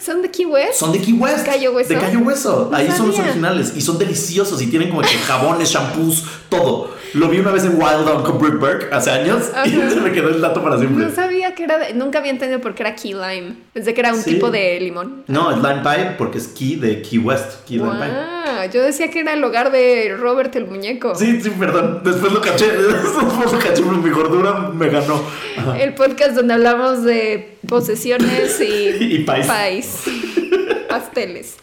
[0.00, 0.74] ¿Son de Key West?
[0.74, 1.44] son de Key West.
[1.44, 1.88] ¿Cayo Hueso?
[1.94, 2.68] De Cayo Hueso.
[2.70, 3.30] No Ahí son los sabía.
[3.30, 3.72] originales.
[3.76, 4.60] Y son deliciosos.
[4.62, 6.96] Y tienen como que jabones, shampoos, todo.
[7.14, 9.44] Lo vi una vez en Wild On con Burke hace años.
[9.64, 9.90] Y Ajá.
[9.90, 11.06] se me quedó el dato para siempre.
[11.06, 13.54] No sabía que era de- Nunca había entendido por qué era Key Lime.
[13.72, 14.34] Pensé que era un Sí.
[14.34, 15.24] tipo de limón.
[15.26, 17.64] No, es Lime Pie porque es Key de Key West.
[17.66, 18.08] Key Lime Pie.
[18.08, 21.14] Wow, yo decía que era el hogar de Robert el muñeco.
[21.14, 22.02] Sí, sí, perdón.
[22.04, 22.66] Después lo caché.
[22.76, 25.22] Después lo caché, pero mi gordura me ganó.
[25.56, 25.78] Ajá.
[25.80, 28.64] El podcast donde hablamos de posesiones y,
[29.14, 29.46] Y pies.
[30.88, 31.56] Pasteles.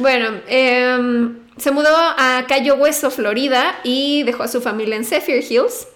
[0.00, 5.42] Bueno, em, se mudó a Cayo Hueso, Florida, y dejó a su familia en Zephyr
[5.48, 5.88] Hills.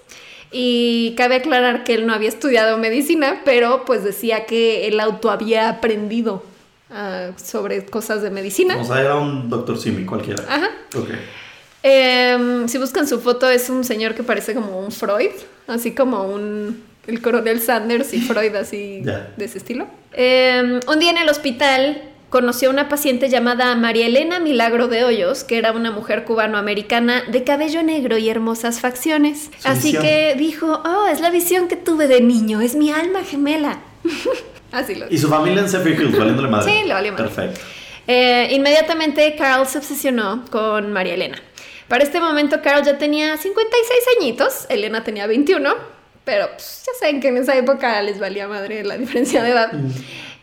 [0.50, 5.30] Y cabe aclarar que él no había estudiado medicina, pero pues decía que el auto
[5.30, 6.42] había aprendido
[6.90, 8.78] ah, sobre cosas de medicina.
[8.78, 10.42] O sea, era un doctor Simi cualquiera.
[10.48, 10.70] Ajá.
[10.96, 11.10] Ok.
[11.82, 15.30] Em, si buscan su foto, es un señor que parece como un Freud,
[15.66, 16.82] así como un.
[17.08, 19.00] El coronel Sanders y Freud, así
[19.36, 19.86] de ese estilo.
[20.12, 25.04] Em, un día en el hospital conoció a una paciente llamada María Elena Milagro de
[25.04, 29.50] Hoyos, que era una mujer cubanoamericana de cabello negro y hermosas facciones.
[29.58, 30.02] Su Así visión.
[30.02, 33.78] que dijo: Oh, es la visión que tuve de niño, es mi alma gemela.
[34.72, 36.70] así lo Y su familia en Zephyr Hills, valiéndole madre.
[36.70, 37.24] Sí, le valió madre.
[37.24, 37.60] Perfecto.
[38.06, 41.38] Eh, inmediatamente Carl se obsesionó con María Elena.
[41.88, 45.74] Para este momento Carl ya tenía 56 añitos, Elena tenía 21,
[46.28, 49.72] pero pues, ya saben que en esa época les valía madre la diferencia de edad.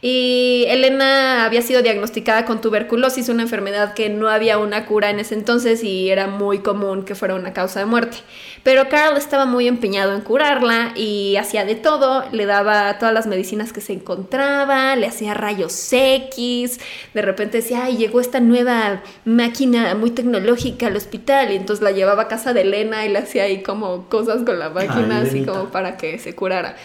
[0.07, 5.19] Y Elena había sido diagnosticada con tuberculosis, una enfermedad que no había una cura en
[5.19, 8.17] ese entonces y era muy común que fuera una causa de muerte.
[8.61, 13.25] Pero Carl estaba muy empeñado en curarla y hacía de todo, le daba todas las
[13.25, 16.79] medicinas que se encontraba, le hacía rayos X,
[17.15, 21.89] de repente decía, ay, llegó esta nueva máquina muy tecnológica al hospital y entonces la
[21.89, 25.43] llevaba a casa de Elena y le hacía ahí como cosas con la máquina, así
[25.43, 26.75] como para que se curara.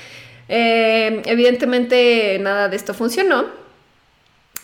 [0.52, 3.46] Eh, evidentemente nada de esto funcionó.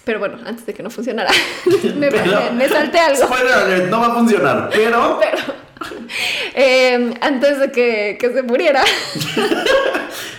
[0.04, 1.30] Pero bueno, antes de que no funcionara,
[1.96, 3.24] me, Pero- me- me salté algo.
[3.26, 5.20] Spoiler no va a funcionar, pero.
[6.54, 8.82] Eh, antes de que, que se muriera,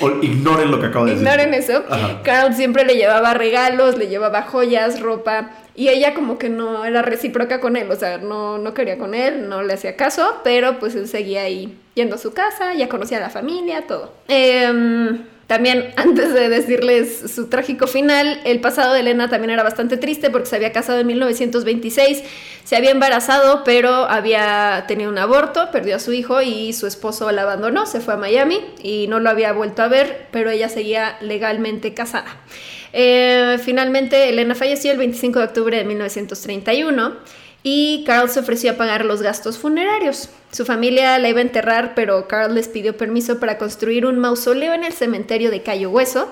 [0.00, 1.26] o ignoren lo que acabo de decir.
[1.26, 2.22] ignoren eso, Ajá.
[2.22, 7.02] Carl siempre le llevaba regalos, le llevaba joyas, ropa, y ella como que no era
[7.02, 10.78] recíproca con él, o sea, no, no quería con él, no le hacía caso, pero
[10.78, 14.12] pues él seguía ahí yendo a su casa, ya conocía a la familia, todo.
[14.28, 19.96] Em, también, antes de decirles su trágico final, el pasado de Elena también era bastante
[19.96, 22.22] triste porque se había casado en 1926,
[22.62, 27.32] se había embarazado, pero había tenido un aborto, perdió a su hijo y su esposo
[27.32, 30.68] la abandonó, se fue a Miami y no lo había vuelto a ver, pero ella
[30.68, 32.36] seguía legalmente casada.
[32.92, 38.74] Eh, finalmente, Elena falleció el 25 de octubre de 1931 y Carl se ofreció a
[38.74, 40.30] pagar los gastos funerarios.
[40.50, 44.74] Su familia la iba a enterrar, pero Carl les pidió permiso para construir un mausoleo
[44.74, 46.28] en el cementerio de Cayo Hueso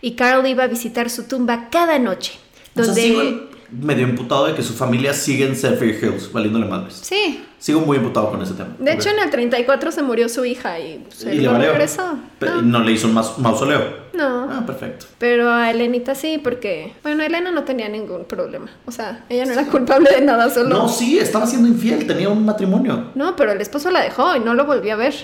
[0.00, 2.32] y Carl iba a visitar su tumba cada noche.
[2.74, 3.02] O sea, Donde...
[3.02, 7.00] sigo medio imputado de que su familia sigue en Zephyr Hills, valiéndole madres.
[7.02, 8.70] Sí, Sigo muy imputado con ese tema.
[8.78, 12.18] de hecho en el 34 se murió su hija y se ¿Y le regresó.
[12.40, 14.08] No, No le hizo un mausoleo.
[14.14, 14.50] no.
[14.50, 15.04] Ah, perfecto.
[15.18, 18.70] Pero a Elenita sí, porque, bueno, Elena no tenía ningún problema.
[18.86, 20.70] O sea, ella no era culpable de nada, solo...
[20.70, 23.10] No, sí, estaba siendo infiel, tenía un matrimonio.
[23.14, 25.14] No, pero el esposo la dejó y no lo volvió a ver.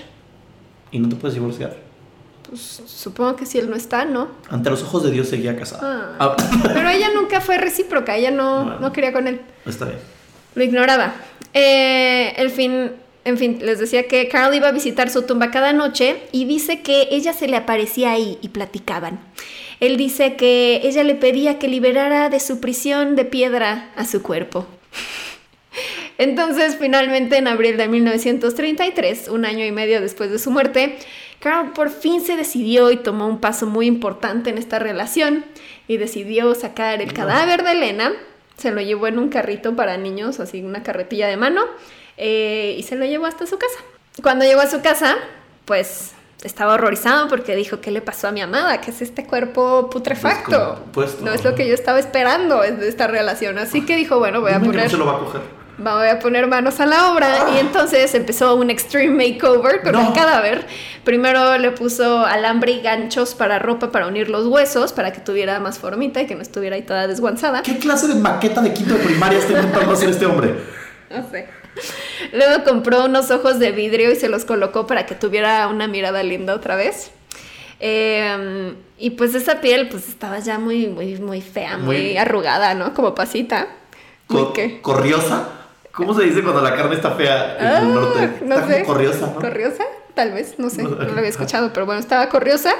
[0.91, 1.75] Y no te puedes divorciar.
[2.47, 4.27] Pues supongo que si él no está, ¿no?
[4.49, 6.15] Ante los ojos de Dios seguía casada.
[6.19, 6.35] Ah.
[6.39, 8.79] Ah, Pero ella nunca fue recíproca, ella no, Bueno.
[8.79, 9.41] no quería con él.
[9.65, 9.97] está bien.
[10.57, 11.13] Lo ignoraba.
[11.53, 12.89] Eh, el fin,
[13.25, 16.81] en fin, les decía que Carl iba a visitar su tumba cada noche y dice
[16.81, 19.19] que ella se le aparecía ahí y platicaban.
[19.79, 24.23] Él dice que ella le pedía que liberara de su prisión de piedra a su
[24.23, 24.65] cuerpo.
[26.17, 30.95] Entonces, finalmente, en abril de 1933, un año y medio después de su muerte,
[31.39, 35.45] Carl por fin se decidió y tomó un paso muy importante en esta relación
[35.87, 38.13] y decidió sacar el cadáver de Elena,
[38.57, 41.63] se lo llevó en un carrito para niños, así una carretilla de mano,
[42.17, 43.79] eh, y se lo llevó hasta su casa.
[44.21, 45.15] Cuando llegó a su casa,
[45.65, 48.81] pues estaba horrorizado porque dijo, ¿qué le pasó a mi amada?
[48.81, 50.71] ¿Qué es este cuerpo putrefacto?
[50.71, 51.25] Descompuesto.
[51.25, 53.57] No es lo que yo estaba esperando de esta relación.
[53.59, 55.41] Así que dijo, bueno, voy a Dime que no poner se lo va a coger.
[55.77, 60.07] Voy a poner manos a la obra y entonces empezó un extreme makeover con No.
[60.07, 60.65] el cadáver.
[61.03, 65.59] Primero le puso alambre y ganchos para ropa para unir los huesos para que tuviera
[65.59, 67.61] más formita y que no estuviera ahí toda desguanzada.
[67.61, 70.55] ¿Qué clase de maqueta de quinto de primaria está intentando hacer este hombre?
[71.09, 71.47] No sé.
[72.33, 76.23] Luego compró unos ojos de vidrio y se los colocó para que tuviera una mirada
[76.23, 77.11] linda otra vez.
[77.79, 82.73] Eh, y pues esa piel pues estaba ya muy, muy, muy fea, muy, Muy- arrugada,
[82.73, 82.95] ¿no?
[82.95, 83.67] Como pasita.
[84.29, 84.53] Muy Co-.
[84.81, 85.47] ¿Corriosa?
[85.97, 88.31] ¿Cómo se dice cuando la carne está fea en Ah, el norte?
[88.45, 88.73] no está sé.
[88.83, 89.35] como corriosa, ¿no?
[89.41, 89.83] ¿Corriosa?
[90.13, 92.71] Tal vez, no sé, No, lo había escuchado, pero bueno, estaba corriosa.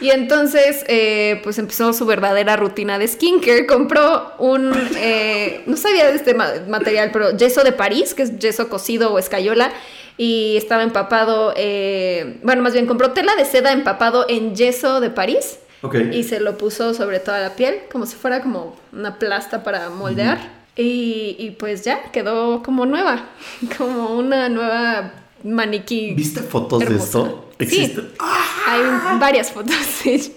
[0.00, 3.66] Y entonces, eh, pues empezó su verdadera rutina de skincare.
[3.66, 8.38] Compró un, eh, no sabía de este ma- material, pero yeso de París, que es
[8.38, 9.72] yeso cocido o escayola.
[10.18, 15.10] Y estaba empapado, eh, bueno, más bien compró tela de seda empapado en yeso de
[15.10, 15.58] París.
[15.82, 15.94] Ok.
[16.12, 19.88] Y se lo puso sobre toda la piel, como si fuera como una plasta para
[19.90, 20.38] moldear.
[20.76, 23.26] Y, y pues ya, quedó como nueva,
[23.78, 25.12] como una nueva
[25.42, 26.12] maniquí.
[26.14, 27.50] ¿Viste fotos de esto?
[27.58, 27.96] Sí.
[28.66, 29.74] Hay varias fotos.
[30.02, 30.34] sí.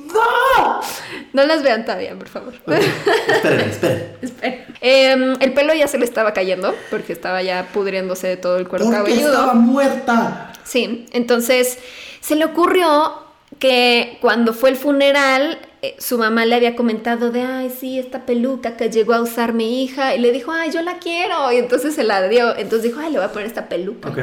[1.34, 2.54] No las vean todavía, por favor.
[2.54, 4.18] Esperen, esperen.
[4.22, 4.66] Esperen.
[4.82, 8.68] Em, el pelo ya se le estaba cayendo porque estaba ya pudriéndose de todo el
[8.68, 9.32] cuero ¿Por qué cabelludo.
[9.32, 10.54] estaba muerta?
[10.64, 11.78] Sí, entonces
[12.22, 13.14] se le ocurrió
[13.60, 18.26] que cuando fue el funeral, eh, su mamá le había comentado de, ay, sí, esta
[18.26, 21.58] peluca que llegó a usar mi hija, y le dijo, ay, yo la quiero, y
[21.58, 24.10] entonces se la dio, entonces dijo, ay, le voy a poner esta peluca.
[24.10, 24.18] Ok.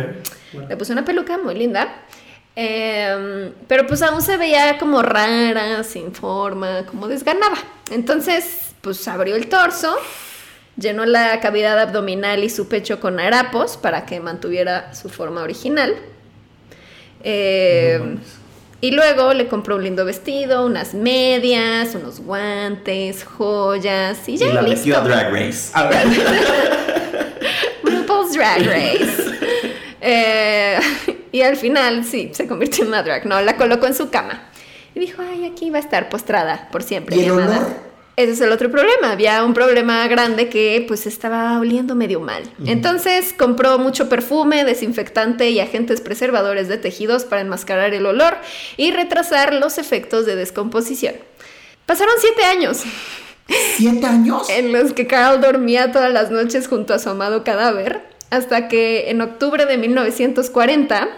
[0.52, 0.68] bueno.
[0.68, 2.02] Le puse una peluca muy linda,
[2.54, 7.56] em, pero pues aún se veía como rara, sin forma, como desganada.
[7.90, 9.96] Entonces, pues abrió el torso,
[10.76, 15.96] llenó la cavidad abdominal y su pecho con harapos para que mantuviera su forma original.
[17.24, 18.20] Eh, No.
[18.80, 24.46] Y luego le compró un lindo vestido, unas medias, unos guantes, joyas y Y ya
[24.54, 24.76] la listo.
[24.78, 25.70] metió a Drag Race.
[25.72, 26.06] A ver.
[27.82, 29.24] RuPaul's Drag Race.
[30.00, 30.78] Eh,
[31.32, 33.26] y al final, sí, se convirtió en una drag.
[33.26, 34.42] No, la colocó en su cama.
[34.94, 37.16] Y dijo, ay, aquí va a estar postrada por siempre.
[37.16, 37.58] ¿Y el mi amada".
[37.58, 37.85] olor?
[38.16, 39.12] Ese es el otro problema.
[39.12, 42.42] Había un problema grande que pues estaba oliendo medio mal.
[42.64, 48.38] Entonces compró mucho perfume, desinfectante y agentes preservadores de tejidos para enmascarar el olor
[48.78, 51.14] y retrasar los efectos de descomposición.
[51.84, 52.82] Pasaron siete años
[53.76, 54.48] ¿Siete años?
[54.48, 59.10] en los que Carl dormía todas las noches junto a su amado cadáver, hasta que
[59.10, 61.08] en octubre de 1940,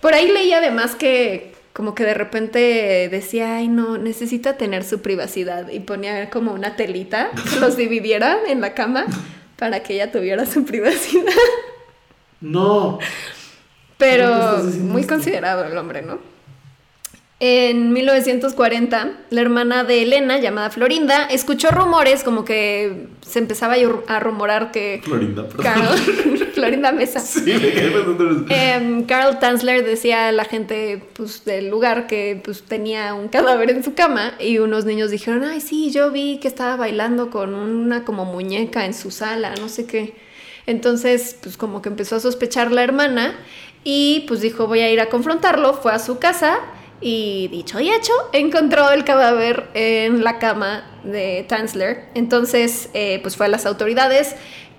[0.00, 5.02] por ahí leí además que como que de repente decía, ay no, necesita tener su
[5.02, 9.04] privacidad y ponía como una telita que los dividiera en la cama
[9.56, 11.34] para que ella tuviera su privacidad.
[12.40, 12.92] No.
[12.92, 13.06] ¿Por qué
[13.98, 15.14] Pero muy esto?
[15.16, 16.18] considerado el hombre, ¿no?
[17.38, 23.78] En 1940, la hermana de Elena, llamada Florinda, escuchó rumores como que se empezaba a
[23.78, 25.64] ru- a rumorar que Florinda, perdón.
[25.64, 25.98] Carl,
[26.54, 27.20] Florinda Mesa.
[27.20, 27.44] Sí.
[28.48, 33.68] Em, Carl Tanzler decía a la gente pues, del lugar que pues, tenía un cadáver
[33.70, 37.54] en su cama y unos niños dijeron, ay sí, yo vi que estaba bailando con
[37.54, 40.14] una como muñeca en su sala, no sé qué.
[40.66, 43.34] Entonces pues como que empezó a sospechar la hermana
[43.84, 46.58] y pues dijo voy a ir a confrontarlo, fue a su casa
[47.00, 52.06] y dicho y hecho, encontró el cadáver en la cama de Tanzler.
[52.14, 54.34] Entonces eh, pues fue a las autoridades,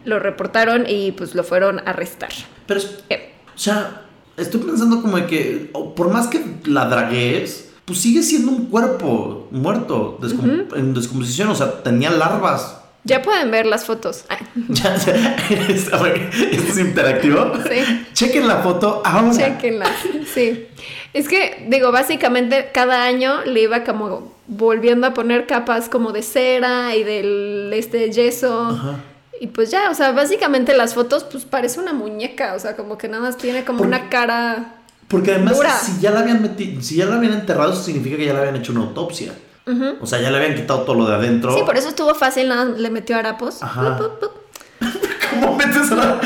[0.06, 2.30] lo reportaron y pues lo fueron a arrestar.
[2.66, 4.04] Pero, Eh, o sea,
[4.38, 9.48] estoy pensando como de que, por más que la draguees, pues sigue siendo un cuerpo
[9.52, 12.82] muerto, descom- en descomposición, o sea, tenía larvas.
[13.06, 14.26] Ya pueden ver las fotos.
[14.30, 14.38] Ah,
[14.70, 14.96] Ya.
[14.96, 17.54] ¿Esto es interactivo?
[17.70, 18.06] Sí.
[18.14, 19.32] Chequen la foto ahora.
[19.32, 19.92] Chequenlas.
[20.34, 20.68] Sí.
[21.18, 26.22] Es que, digo, básicamente cada año le iba como volviendo a poner capas como de
[26.22, 28.68] cera y del este yeso.
[28.68, 29.00] Ajá.
[29.42, 33.00] Y pues ya, o sea, básicamente las fotos pues parece una muñeca, o sea, como
[33.00, 34.76] que nada más tiene como una cara.
[35.08, 35.76] Porque además, Dura.
[35.76, 38.40] si ya la habían metido, si ya la habían enterrado, eso significa que ya le
[38.40, 39.34] habían hecho una autopsia.
[40.00, 41.54] O sea, ya le habían quitado todo lo de adentro.
[41.54, 43.64] Sí, por eso estuvo fácil, nada, más le metió harapos.
[43.64, 44.00] Ajá.
[45.42, 46.22] ¿Cómo metes a la...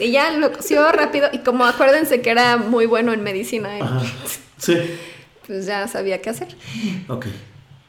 [0.00, 1.28] Y ya lo cosió rápido.
[1.32, 3.78] Y como acuérdense que era muy bueno en medicina.
[3.78, 3.82] ¿eh?
[3.82, 4.00] Ajá.
[4.60, 4.76] Sí.
[5.46, 6.48] pues ya sabía qué hacer.
[7.08, 7.28] Ok.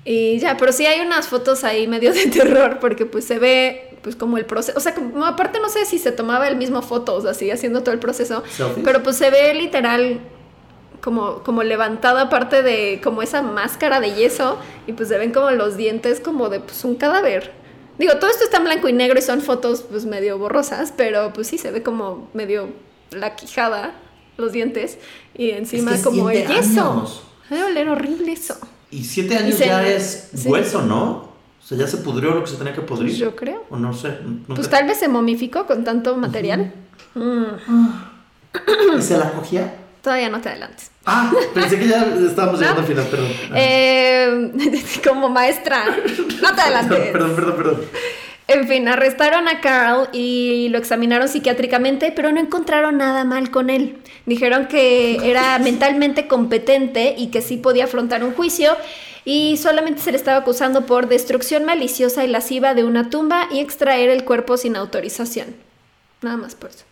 [0.06, 3.98] Y ya, pero sí hay unas fotos ahí medio de terror porque pues se ve
[4.02, 6.82] pues como el proceso, o sea, como, aparte no sé si se tomaba el mismo
[6.82, 8.84] foto, o sea, sigue haciendo todo el proceso, Selfies.
[8.84, 10.22] pero pues se ve literal
[11.02, 15.52] como, como levantada parte de como esa máscara de yeso y pues se ven como
[15.52, 17.52] los dientes como de pues un cadáver.
[17.98, 21.34] Digo, todo esto está en blanco y negro y son fotos pues medio borrosas, pero
[21.34, 22.70] pues sí se ve como medio
[23.12, 23.94] la quijada,
[24.38, 24.98] los dientes
[25.36, 27.22] y encima Es que como el yeso.
[27.50, 28.56] Debe oler horrible eso.
[28.90, 30.48] Y siete años se- ya es sí.
[30.50, 31.32] hueso, ¿no?
[31.62, 33.14] O sea, ya se pudrió lo que se tenía que pudrir.
[33.16, 33.64] Yo creo.
[33.70, 34.18] O no sé.
[34.24, 36.74] nunca- Pues tal vez se momificó con tanto material.
[37.14, 37.44] Mm,
[38.98, 39.76] ¿Y se la cogía?
[40.02, 40.92] Todavía no te adelantes.
[41.06, 42.60] Ah, pensé que ya estábamos ¿No?
[42.60, 43.32] llegando al final, perdón.
[43.56, 44.52] Eh,
[45.08, 45.86] como maestra,
[46.42, 47.00] no te adelantes.
[47.12, 47.82] Perdón, perdón, perdón.
[48.48, 53.70] En fin, arrestaron a Carl y lo examinaron psiquiátricamente, pero no encontraron nada mal con
[53.70, 53.98] él.
[54.26, 58.76] Dijeron que era mentalmente competente y que sí podía afrontar un juicio
[59.24, 63.60] y solamente se le estaba acusando por destrucción maliciosa y lasciva de una tumba y
[63.60, 65.56] extraer el cuerpo sin autorización.
[66.22, 66.86] Nada más por eso.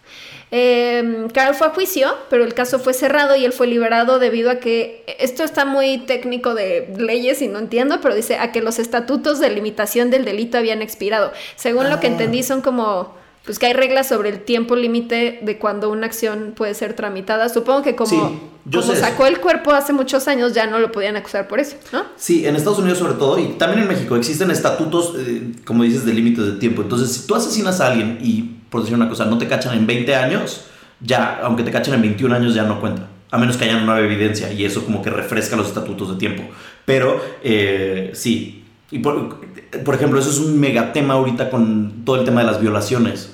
[0.51, 4.49] Eh, Carl fue a juicio, pero el caso fue cerrado y él fue liberado debido
[4.49, 8.61] a que esto está muy técnico de leyes y no entiendo, pero dice a que
[8.61, 11.31] los estatutos de limitación del delito habían expirado.
[11.55, 15.57] Según lo que entendí son como pues que hay reglas sobre el tiempo límite de
[15.57, 17.49] cuando una acción puede ser tramitada.
[17.49, 19.01] Supongo que como, Sí, yo como eso.
[19.01, 22.03] sacó el cuerpo hace muchos años ya no lo podían acusar por eso, ¿no?
[22.15, 26.05] Sí, en Estados Unidos sobre todo, y también en México, existen estatutos, eh, como dices,
[26.05, 26.83] de límites de tiempo.
[26.83, 29.87] Entonces, si tú asesinas a alguien y, por decir una cosa, no te cachan en
[29.87, 30.65] 20 años,
[31.01, 33.07] ya, aunque te cachen en 21 años, ya no cuenta.
[33.31, 36.15] A menos que haya una nueva evidencia y eso como que refresca los estatutos de
[36.15, 36.43] tiempo.
[36.85, 38.65] Pero, eh, sí.
[38.91, 39.39] Y por,
[39.85, 43.33] por ejemplo, eso es un megatema ahorita con todo el tema de las violaciones.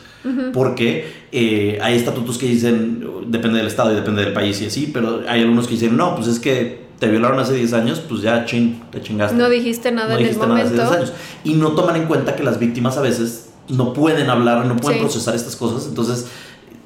[0.53, 4.89] Porque eh, hay estatutos que dicen, depende del estado y depende del país y así,
[4.91, 8.21] pero hay algunos que dicen, no, pues es que te violaron hace 10 años, pues
[8.21, 9.37] ya ching, te chingaste.
[9.37, 10.91] No dijiste nada No en el dijiste nada hace momento.
[10.91, 11.13] 10 años.
[11.43, 14.99] Y no toman en cuenta que las víctimas a veces no pueden hablar, no pueden
[14.99, 15.04] Sí.
[15.04, 15.88] procesar estas cosas.
[15.88, 16.28] Entonces,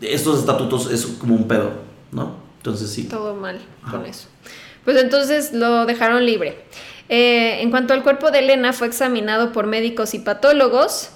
[0.01, 1.71] estos estatutos es como un pedo,
[2.11, 2.35] ¿no?
[2.57, 3.03] Entonces sí.
[3.03, 4.27] Todo mal con eso.
[4.85, 6.57] Pues entonces lo dejaron libre.
[7.09, 11.09] Eh, en cuanto al cuerpo de Elena, fue examinado por médicos y patólogos.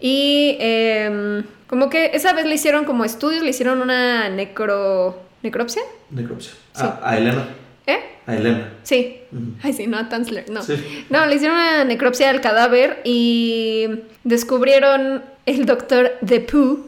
[0.00, 5.18] Y em, como que esa vez le hicieron como estudios, le hicieron una necro...
[5.42, 5.82] necropsia.
[6.10, 6.52] Necropsia.
[6.74, 6.82] Sí.
[6.82, 7.48] A, a Elena.
[7.88, 8.00] ¿Eh?
[8.26, 8.74] A Elena.
[8.82, 9.16] Sí.
[9.62, 10.62] Ay, sí, no a Tanzler, no.
[10.62, 10.74] Sí.
[11.08, 13.88] No, le hicieron una necropsia al cadáver y
[14.24, 16.86] descubrieron el doctor De Pooh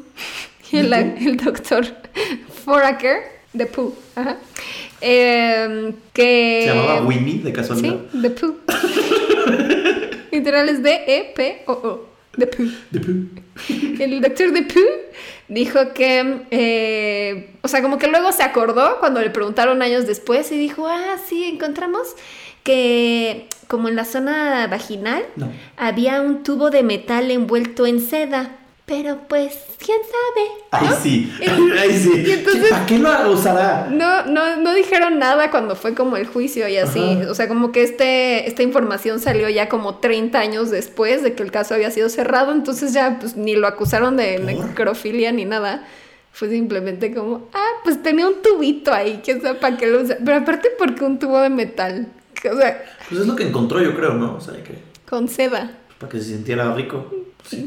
[0.70, 1.86] y el, el doctor
[2.66, 3.22] Foraker
[3.54, 4.36] De Pooh, ajá,
[5.00, 6.64] em, que...
[6.68, 7.96] Se llamaba Winnie, de casualidad.
[8.12, 8.56] Sí, The Pooh.
[10.32, 12.09] Literal es E D-E-P-O-O.
[12.46, 12.70] Pooh.
[12.90, 13.26] De
[14.04, 14.80] El doctor De Pooh
[15.48, 20.50] dijo que, eh, o sea, como que luego se acordó cuando le preguntaron años después
[20.52, 22.14] y dijo, ah, sí, encontramos
[22.62, 25.50] que como en la zona vaginal No.
[25.76, 28.56] había un tubo de metal envuelto en seda.
[28.90, 30.50] Pero pues, ¿quién sabe?
[30.72, 30.96] Ahí ¿no?
[31.00, 31.32] sí.
[31.40, 32.24] Y- Ahí sí.
[32.26, 33.86] y entonces- ¿Para qué lo usará?
[33.88, 37.18] No, no, no dijeron nada cuando fue como el juicio y así.
[37.20, 37.30] Ajá.
[37.30, 41.44] O sea, como que este, esta información salió ya como 30 años después de que
[41.44, 42.50] el caso había sido cerrado.
[42.50, 44.44] Entonces ya pues ni lo acusaron de ¿Por?
[44.66, 45.86] necrofilia ni nada.
[46.32, 50.16] Fue simplemente como, ah, pues tenía un tubito ahí, quién sabe para qué lo usa.
[50.24, 52.08] Pero aparte, ¿por qué un tubo de metal?
[52.52, 54.34] O sea, Pues es lo que encontró, yo creo, ¿no?
[54.34, 54.74] O sea, que
[55.08, 55.76] con seda.
[56.00, 57.08] Para que se sintiera rico.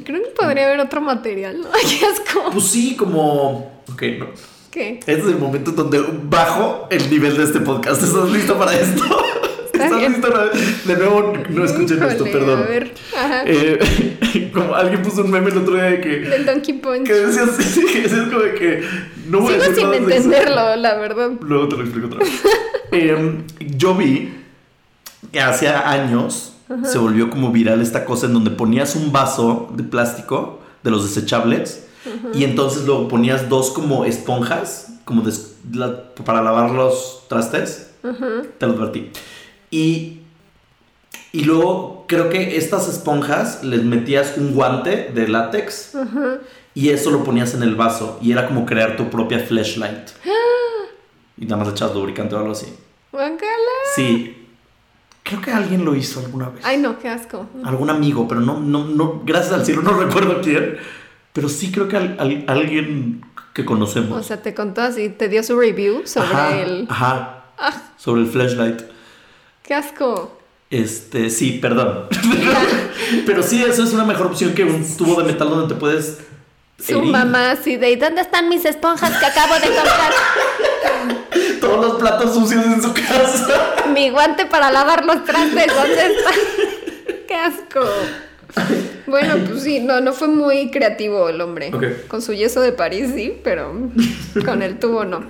[0.03, 1.67] Creo que podría haber otro material, ¿no?
[2.11, 2.49] Asco.
[2.51, 3.81] Pues sí, como.
[3.93, 4.27] Ok, no.
[4.71, 4.95] ¿Qué?
[4.99, 8.01] Este es el momento donde bajo el nivel de este podcast.
[8.01, 9.03] ¿Estás listo para esto?
[9.71, 10.11] Está ¿Estás bien.
[10.13, 10.29] listo?
[10.31, 12.59] para- De nuevo, no escuchen Híjole, esto, perdón.
[12.59, 13.43] A ver, ajá.
[13.45, 16.19] Eh, como alguien puso un meme el otro día de que.
[16.21, 17.03] Del Donkey Punch.
[17.05, 18.83] Que decía así, que decía como de que.
[19.27, 21.31] No voy a Sigo decir sin entenderlo, la verdad.
[21.41, 22.41] Luego te lo explico otra vez.
[22.91, 24.33] Em, yo vi
[25.31, 26.52] que hace años
[26.86, 31.03] se volvió como viral esta cosa en donde ponías un vaso de plástico de los
[31.03, 31.86] desechables
[32.33, 35.23] y entonces luego ponías dos como esponjas como
[35.73, 37.91] la- para lavar los trastes.
[38.57, 39.09] Te lo advertí.
[39.71, 40.19] Y,
[41.31, 45.93] y luego creo que estas esponjas les metías un guante de látex
[46.75, 50.09] y eso lo ponías en el vaso y era como crear tu propia flashlight.
[51.38, 52.67] Y nada más le echabas lubricante o algo así.
[53.95, 54.42] Sí.
[55.24, 56.63] Creo que alguien lo hizo alguna vez.
[56.65, 57.47] Ay, no, qué asco.
[57.63, 60.78] Algún amigo, pero no, no, no, gracias al cielo no recuerdo quién.
[61.32, 64.19] Pero sí creo que al- al- alguien que conocemos.
[64.19, 66.88] O sea, te contó así, te dio su review sobre ajá, el.
[66.89, 67.39] Ajá.
[67.57, 68.82] Ah, Sobre el flashlight.
[69.63, 70.38] qué asco.
[70.69, 72.07] Este, sí, perdón.
[73.26, 76.19] pero sí, eso es una mejor opción que un tubo de metal donde te puedes.
[76.80, 77.11] Su herir.
[77.11, 81.22] mamá así de, ¿dónde están mis esponjas que acabo de comprar?
[81.64, 83.47] Todos los platos sucios en su casa.
[83.93, 86.32] Mi guante para lavar los trastes, ¿dónde está?
[87.26, 87.80] ¡Qué asco!
[89.07, 91.72] Bueno, pues sí, no, no fue muy creativo el hombre.
[92.09, 93.74] Con su yeso de París, sí, pero
[94.45, 95.24] con el tubo no.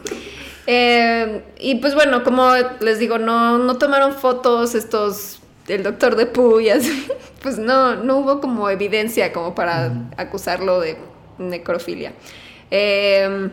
[0.65, 6.25] Eh, y pues bueno, como les digo, no, no tomaron fotos estos, el doctor de
[6.71, 7.07] así.
[7.43, 10.97] Pues no, no hubo como evidencia como para acusarlo de
[11.37, 12.13] necrofilia.
[12.71, 13.49] Eh,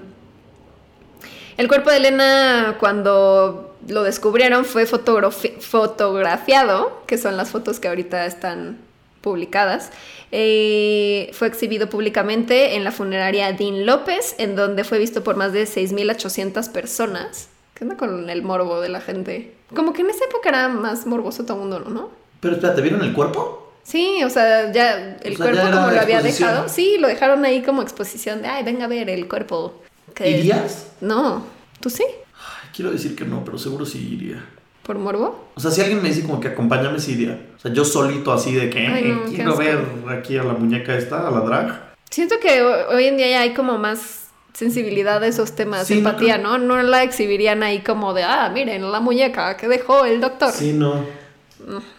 [1.61, 7.88] el cuerpo de Elena, cuando lo descubrieron, fue fotografi- fotografiado, que son las fotos que
[7.88, 8.78] ahorita están
[9.20, 9.90] publicadas.
[10.32, 15.52] Eh, fue exhibido públicamente en la funeraria Dean López, en donde fue visto por más
[15.52, 17.48] de 6.800 personas.
[17.74, 19.54] ¿Qué onda con el morbo de la gente?
[19.74, 22.11] Como que en esa época era más morboso todo el mundo, ¿no?
[22.40, 23.72] Pero espérate, ¿vieron el cuerpo?
[23.82, 26.68] Sí, o sea, ya el O sea, cuerpo ya como lo había dejado.
[26.68, 29.74] Sí, lo dejaron ahí como exposición de, ay, venga a ver el cuerpo.
[30.24, 30.92] ¿Irías?
[31.00, 31.44] No,
[31.80, 32.04] ¿tú sí?
[32.04, 34.44] Ay, quiero decir que no, pero seguro sí iría.
[34.82, 35.48] ¿Por morbo?
[35.54, 37.38] O sea, si alguien me dice como que acompáñame, sí iría.
[37.56, 40.42] O sea, yo solito así de que Ay, no, "Eh, qué quiero ver aquí a
[40.42, 41.90] la muñeca esta, a la drag.
[42.11, 45.94] Siento que ho- hoy en día ya hay como más sensibilidad de esos temas, Sí,
[45.94, 46.58] no empatía, creo- ¿no?
[46.58, 50.50] No la exhibirían ahí como de, ah, miren, la muñeca que dejó el doctor.
[50.52, 51.04] Sí, no.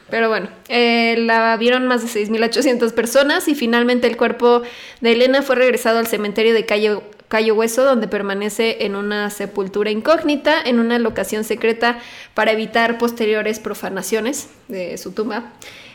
[0.10, 4.64] Pero bueno, eh, la vieron más de 6.800 personas y finalmente el cuerpo
[5.02, 9.90] de Elena fue regresado al cementerio de Cayo, Cayo Hueso, donde permanece en una sepultura
[9.90, 11.98] incógnita, en una locación secreta
[12.34, 15.54] para evitar posteriores profanaciones de su tumba.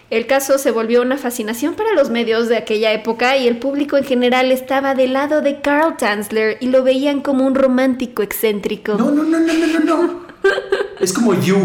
[0.09, 3.99] El caso se volvió una fascinación para los medios de aquella época y el público
[3.99, 8.95] en general estaba del lado de Carl Tanzler y lo veían como un romántico excéntrico.
[8.95, 10.21] No, no, no, no, no, no, no.
[11.01, 11.59] es como You.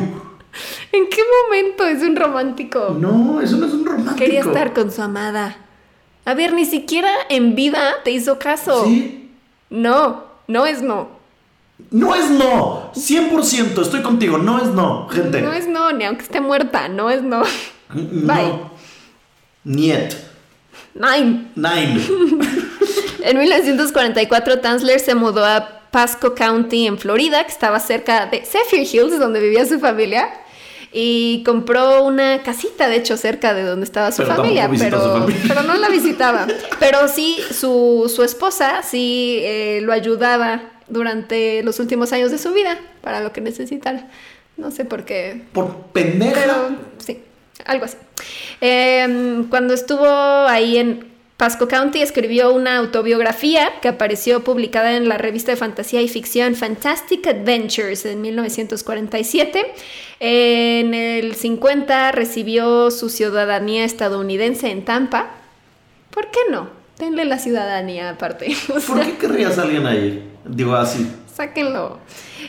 [0.91, 2.97] ¿En qué momento es un romántico?
[2.99, 4.17] No, eso no es un romántico.
[4.17, 5.55] Quería estar con su amada.
[6.26, 8.84] A ver, ni siquiera en vida te hizo caso.
[8.84, 9.20] Sí.
[9.72, 11.09] No, no es no.
[11.89, 12.91] No es no.
[12.93, 14.38] 100% estoy contigo.
[14.38, 15.41] No es no, gente.
[15.41, 17.43] No es no, ni aunque esté muerta, no es no.
[17.93, 18.34] No.
[18.34, 18.59] Bye.
[19.63, 20.15] Niet.
[20.93, 21.51] Nine.
[21.55, 22.01] Nine.
[23.24, 28.80] En 1944, Tanzler se mudó a Pasco County, en Florida, que estaba cerca de Zephyr
[28.80, 30.30] Hills, donde vivía su familia.
[30.93, 34.99] Y compró una casita, de hecho, cerca de donde estaba su Pero familia, su pero,
[35.19, 35.41] familia.
[35.47, 36.47] pero no la visitaba.
[36.79, 42.51] Pero sí, su, su esposa sí eh, lo ayudaba durante los últimos años de su
[42.51, 44.09] vida para lo que necesitara.
[44.57, 46.33] No sé por qué, Por pendeja.
[46.35, 46.53] pero
[46.97, 47.19] sí,
[47.65, 47.95] algo así.
[48.59, 51.11] Eh, cuando estuvo ahí en
[51.41, 56.53] Pasco County, escribió una autobiografía que apareció publicada en la revista de fantasía y ficción
[56.53, 59.73] Fantastic Adventures en 1947.
[60.19, 65.31] En el 50 recibió su ciudadanía estadounidense en Tampa.
[66.11, 66.69] ¿Por qué no?
[66.99, 68.55] Denle la ciudadanía aparte.
[68.69, 70.23] O ¿Por qué querrías a alguien ahí?
[70.45, 71.11] Digo así.
[71.41, 71.99] Sáquenlo.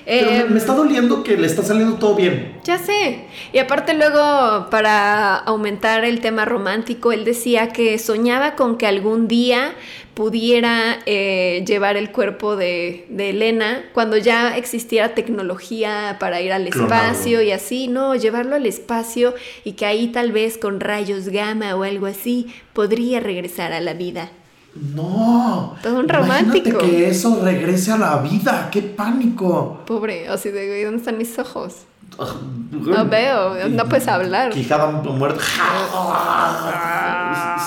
[0.04, 2.58] Pero me- Eh, me está doliendo que le está saliendo todo bien.
[2.64, 3.24] Ya sé.
[3.52, 9.28] Y aparte luego, para aumentar el tema romántico, él decía que soñaba con que algún
[9.28, 9.72] día
[10.14, 16.66] pudiera eh, llevar el cuerpo de, de Elena cuando ya existiera tecnología para ir al
[16.66, 19.34] espacio y así, no, llevarlo al espacio
[19.64, 23.94] y que ahí tal vez con rayos gamma o algo así podría regresar a la
[23.94, 24.30] vida.
[24.74, 25.76] No.
[25.82, 26.78] Todo un Imagínate romántico.
[26.78, 28.68] que eso regrese a la vida.
[28.70, 29.82] ¡Qué pánico!
[29.86, 31.74] Pobre, así de, "Güey, ¿dónde están mis ojos?
[32.18, 32.34] Ah,
[32.70, 34.50] No veo, no puedes hablar.
[34.50, 35.40] Quijada muerta.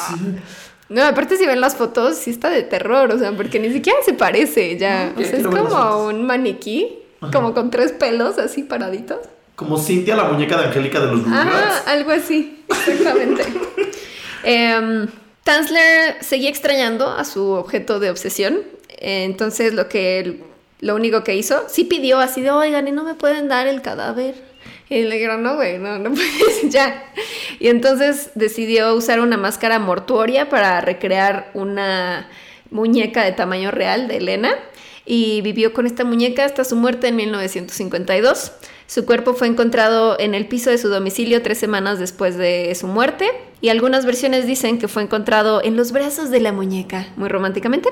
[0.08, 0.16] Sí.
[0.90, 3.98] No, aparte si ven las fotos, sí está de terror, o sea, porque ni siquiera
[4.06, 5.14] se parece ya.
[5.18, 7.32] O sea, es como un maniquí, Ajá.
[7.32, 9.18] como con tres pelos así paraditos.
[9.56, 11.88] Como Cintia, la muñeca de Angélica de los Rugrats.
[11.88, 13.44] algo así, exactamente.
[14.48, 15.08] Em,
[15.46, 18.64] Tanzler seguía extrañando a su objeto de obsesión,
[18.98, 20.42] entonces lo que
[20.80, 23.84] lo único que hizo, sí pidió así de, oigan, ¿y no me pueden dar el
[23.84, 24.34] cadáver?
[24.90, 27.12] Y le dijeron, no, güey, no, no puedes, ya.
[27.60, 32.28] Y entonces decidió usar una máscara mortuoria para recrear una
[32.72, 34.56] muñeca de tamaño real de Elena
[35.06, 38.52] y vivió con esta muñeca hasta su muerte en 1952.
[38.88, 42.86] Su cuerpo fue encontrado en el piso de su domicilio tres semanas después de su
[42.88, 43.28] muerte
[43.60, 47.90] y algunas versiones dicen que fue encontrado en los brazos de la muñeca, muy románticamente,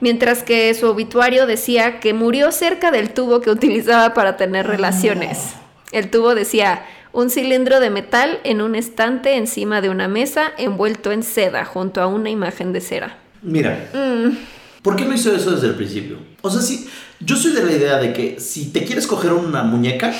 [0.00, 5.54] mientras que su obituario decía que murió cerca del tubo que utilizaba para tener relaciones.
[5.92, 11.12] El tubo decía un cilindro de metal en un estante encima de una mesa envuelto
[11.12, 13.18] en seda junto a una imagen de cera.
[13.42, 14.36] Mira, Mm,
[14.82, 16.16] ¿por qué no hizo eso desde el principio?
[16.40, 16.88] O sea, sí,
[17.24, 20.12] yo soy de la idea de que si te quieres coger una muñeca,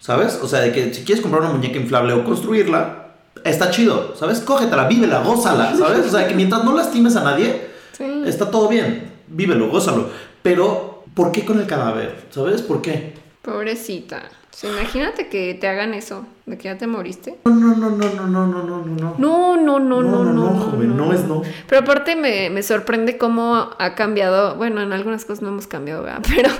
[0.00, 0.38] ¿sabes?
[0.42, 3.14] O sea, de que si quieres comprar una muñeca inflable o construirla,
[3.44, 4.40] está chido, ¿sabes?
[4.40, 6.06] Cógetela, vívela, gózala, ¿sabes?
[6.06, 8.22] O sea, que mientras no lastimes a nadie, sí.
[8.26, 9.12] está todo bien.
[9.28, 10.10] Vívelo, gózalo.
[10.42, 12.26] Pero, ¿por qué con el cadáver?
[12.30, 12.62] ¿Sabes?
[12.62, 13.14] ¿Por qué?
[13.42, 14.22] Pobrecita.
[14.58, 17.36] Sea, imagínate que te hagan eso, de que ya te moriste.
[17.44, 19.14] No, no, no, no, no, no, no, no, no.
[19.16, 20.32] No, no, no, no, no.
[20.32, 21.42] no, joven, no es no.
[21.68, 24.56] Pero aparte me, me sorprende cómo ha cambiado.
[24.56, 26.24] Bueno, en algunas cosas no hemos cambiado, ¿verdad?
[26.34, 26.50] Pero,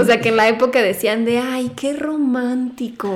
[0.00, 3.12] o sea, que en la época decían de, ay, qué romántico.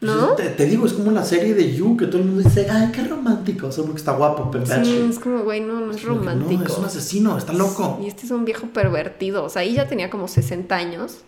[0.00, 0.28] ¿No?
[0.28, 2.92] Te, te digo, es como la serie de You, que todo el mundo dice, ay,
[2.92, 5.06] qué romántico, solo que está guapo, Sí, Pembache.
[5.06, 6.62] es como, güey, no, no es romántico.
[6.62, 7.98] No, es un asesino, está loco.
[8.02, 9.44] Y este es un viejo pervertido.
[9.44, 11.18] O sea, ahí ya tenía como 60 años.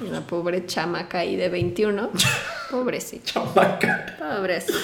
[0.00, 2.10] Una pobre chamaca ahí de 21.
[2.70, 3.24] Pobrecita.
[3.32, 4.16] Chamaca.
[4.18, 4.78] Pobrecita.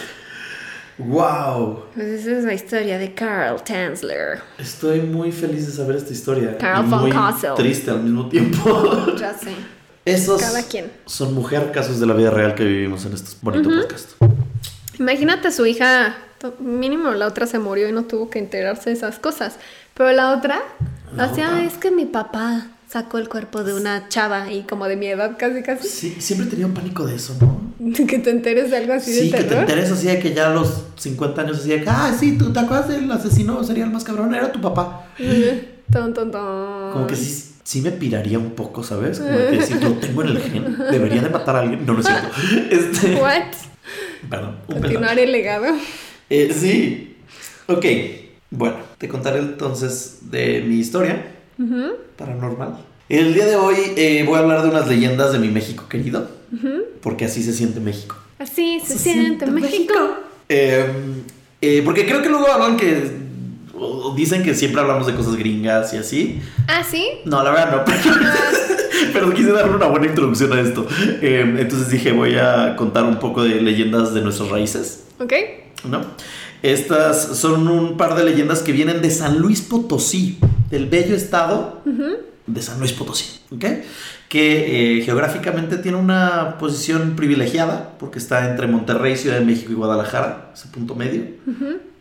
[0.99, 1.85] Wow.
[1.95, 4.41] Pues esa es la historia de Carl Tanzler.
[4.59, 6.59] Estoy muy feliz de saber esta historia.
[6.59, 7.13] Carl y von muy
[7.57, 9.15] triste al mismo tiempo.
[9.19, 9.53] Ya sé.
[10.05, 10.91] Esos Cada quien.
[11.07, 14.17] son mujer casos de la vida real que vivimos en estos bonitos podcasts.
[14.99, 16.17] Imagínate su hija,
[16.59, 19.57] mínimo la otra se murió y no tuvo que enterarse de esas cosas.
[19.95, 20.63] Pero la otra,
[21.15, 21.65] La hacía, otra.
[21.65, 25.37] es que mi papá sacó el cuerpo de una chava y como de mi edad
[25.39, 25.89] casi casi.
[25.89, 27.69] Sí, siempre he tenido pánico de eso, ¿no?
[28.07, 29.61] Que te enteres de algo así Sí, de que te terror.
[29.63, 32.53] enteres así de que ya a los 50 años así de que, ah, sí, tú
[32.53, 35.07] te acuerdas del asesino serial más cabrón, era tu papá.
[35.93, 36.93] Ton, ton, ton.
[36.93, 39.21] Como que sí, sí me piraría un poco, ¿sabes?
[39.21, 41.87] Como que si lo tengo en el gen, debería de matar a alguien.
[41.87, 42.29] No, no es cierto.
[42.71, 43.45] Este, What?
[44.29, 44.81] perdón, un.
[44.83, 45.65] Continuar el legado.
[46.29, 47.17] Eh, sí.
[47.69, 47.87] Ok.
[48.51, 51.38] Bueno, te contaré entonces de mi historia
[52.17, 52.79] paranormal.
[53.09, 56.29] El día de hoy eh, voy a hablar de unas leyendas de mi México querido.
[57.03, 58.17] Porque así se siente México.
[58.39, 59.95] Así se, siente México.
[60.49, 60.87] Eh,
[61.61, 63.11] eh, porque creo que luego hablan que.
[63.75, 66.41] o Dicen que siempre hablamos de cosas gringas y así.
[66.67, 67.07] Ah, sí.
[67.25, 67.85] No, la verdad no.
[68.03, 68.17] Pero,
[69.13, 70.87] pero quise darle una buena introducción a esto.
[71.21, 75.05] Eh, entonces dije, voy a contar un poco de leyendas de nuestras raíces.
[75.21, 75.33] Ok.
[75.85, 76.01] ¿no?
[76.63, 80.39] Estas son un par de leyendas que vienen de San Luis Potosí,
[80.71, 81.83] del bello estado
[82.47, 83.65] de San Luis Potosí, ¿ok?
[84.29, 89.75] Que eh, geográficamente tiene una posición privilegiada porque está entre Monterrey, Ciudad de México y
[89.75, 91.23] Guadalajara, ese punto medio.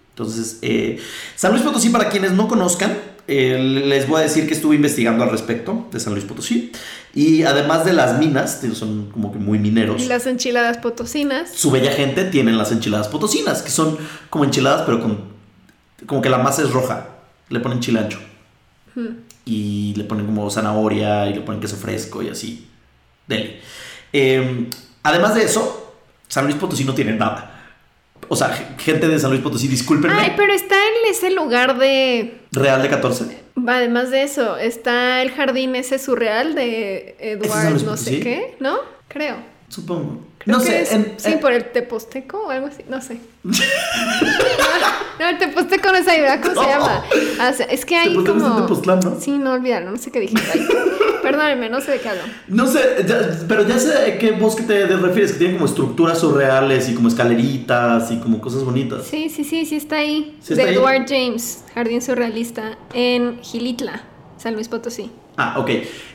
[0.10, 1.00] Entonces, eh,
[1.36, 2.98] San Luis Potosí, para quienes no conozcan,
[3.28, 6.72] eh, les voy a decir que estuve investigando al respecto de San Luis Potosí.
[7.14, 10.02] Y además de las minas, son como que muy mineros.
[10.02, 11.52] Y las enchiladas potosinas.
[11.54, 13.98] Su bella gente tienen las enchiladas potosinas, que son
[14.30, 15.20] como enchiladas, pero con.
[16.06, 17.10] como que la masa es roja.
[17.50, 18.00] Le ponen chile
[19.46, 22.68] Y le ponen como zanahoria y le ponen queso fresco y así.
[23.28, 23.60] Deli.
[24.14, 24.68] Eh,
[25.04, 25.96] además de eso,
[26.28, 27.54] San Luis Potosí no tiene nada.
[28.30, 30.16] O sea, gente de San Luis Potosí, discúlpenme.
[30.18, 32.42] Ay, pero está en ese lugar de.
[32.52, 33.38] Real de 14.
[33.68, 37.98] Además de eso, está el jardín ese surreal de ¿Ese es San Edward, Luis no
[37.98, 38.78] sé qué, ¿no?
[39.08, 39.38] Creo.
[39.70, 40.22] Supongo.
[40.40, 40.82] Creo no sé.
[40.82, 43.20] es- en- sí, en- por el Teposteco o algo así, no sé.
[43.44, 46.40] no, el Teposteco no es ¿verdad?
[46.42, 46.64] ¿Cómo No.
[46.64, 47.04] se llama?
[47.40, 48.62] Ah, o sea, es que hay es como...
[48.62, 49.20] Tepoztlán, ¿no?
[49.20, 50.36] Sí, no olvídalo, no sé qué dije.
[51.22, 52.22] Perdónenme, no sé de qué hablo.
[52.48, 55.66] No sé, ya- pero ya sé a qué bosque te, te refieres, que tiene como
[55.66, 59.06] estructuras surreales y como escaleritas y como cosas bonitas.
[59.06, 60.38] Sí, sí, sí, sí está ahí.
[60.42, 60.76] Sí de ahí.
[60.76, 64.04] Edward James, Jardín Surrealista, en Gilitla,
[64.38, 65.12] San Luis Potosí.
[65.36, 65.70] Ah, ok.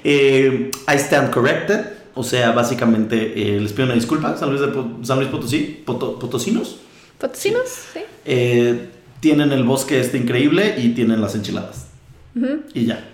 [0.05, 1.81] Eh, I stand corrected.
[2.15, 4.73] O sea, básicamente eh, les pido una disculpa, San Luis, de
[5.07, 6.77] San Luis Potosí, Poto- potosinos.
[7.19, 7.69] ¿Potosinos?
[7.93, 8.01] Sí.
[8.25, 8.91] eh,
[9.21, 11.87] tienen el bosque este increíble y tienen las enchiladas.
[12.75, 13.09] Y ya.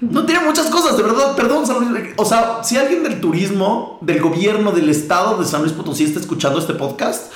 [0.00, 2.04] No tiene muchas cosas, de verdad, perdón, San Luis.
[2.16, 6.20] O sea, si alguien del turismo, del gobierno, del estado de San Luis Potosí está
[6.20, 7.32] escuchando este podcast,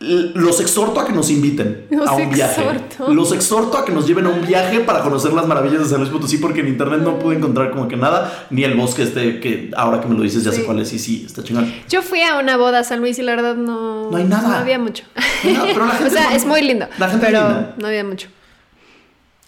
[0.00, 2.60] los exhorto a que nos inviten Los a un viaje.
[2.60, 3.14] exhorto.
[3.14, 5.98] Los exhorto a que nos lleven a un viaje para conocer las maravillas de San
[6.00, 9.40] Luis Potosí, porque en internet no pude encontrar como que nada, ni el bosque este,
[9.40, 10.62] que ahora que me lo dices ya sé Sí.
[10.64, 11.72] cuál es, y sí, está chingón.
[11.88, 14.10] Yo fui a una boda a San Luis y la verdad no...
[14.10, 14.48] No hay nada.
[14.48, 15.04] No había mucho.
[15.44, 16.86] No pero la gente o sea, es es muy lindo.
[16.98, 17.74] la gente pero linda.
[17.78, 18.28] no había mucho.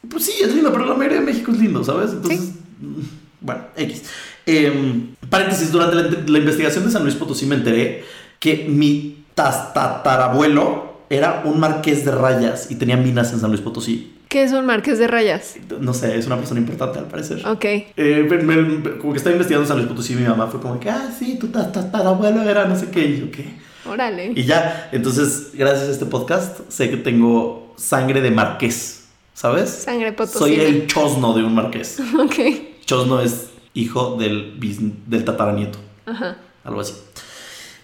[0.08, 2.12] Pues sí, es lindo, pero la mayoría de México es lindo, ¿sabes?
[2.12, 3.00] Entonces, mm,
[3.40, 4.02] bueno, X.
[4.46, 8.04] Em, paréntesis, durante la, la investigación de San Luis Potosí me enteré
[8.38, 14.12] que mi tatarabuelo era un marqués de rayas y tenía minas en San Luis Potosí.
[14.28, 15.54] ¿Qué es un marqués de rayas?
[15.80, 17.46] No sé, es una persona importante al parecer.
[17.46, 17.64] Ok.
[17.64, 20.80] Eh, me- me- como que estaba investigando San Luis Potosí y mi mamá fue como
[20.80, 23.00] que, ah, sí, tu tatarabuelo era no sé qué.
[23.06, 23.54] Y yo, ¿qué?
[23.88, 24.32] Órale.
[24.34, 29.70] Y ya, entonces, gracias a este podcast, sé que tengo sangre de marqués, ¿sabes?
[29.70, 30.40] Sangre potosina.
[30.40, 31.98] Soy el chosno de un marqués.
[32.18, 32.34] Ok.
[32.84, 36.36] Chosno es hijo del, bis- del tataranieto, Ajá.
[36.64, 36.94] algo así.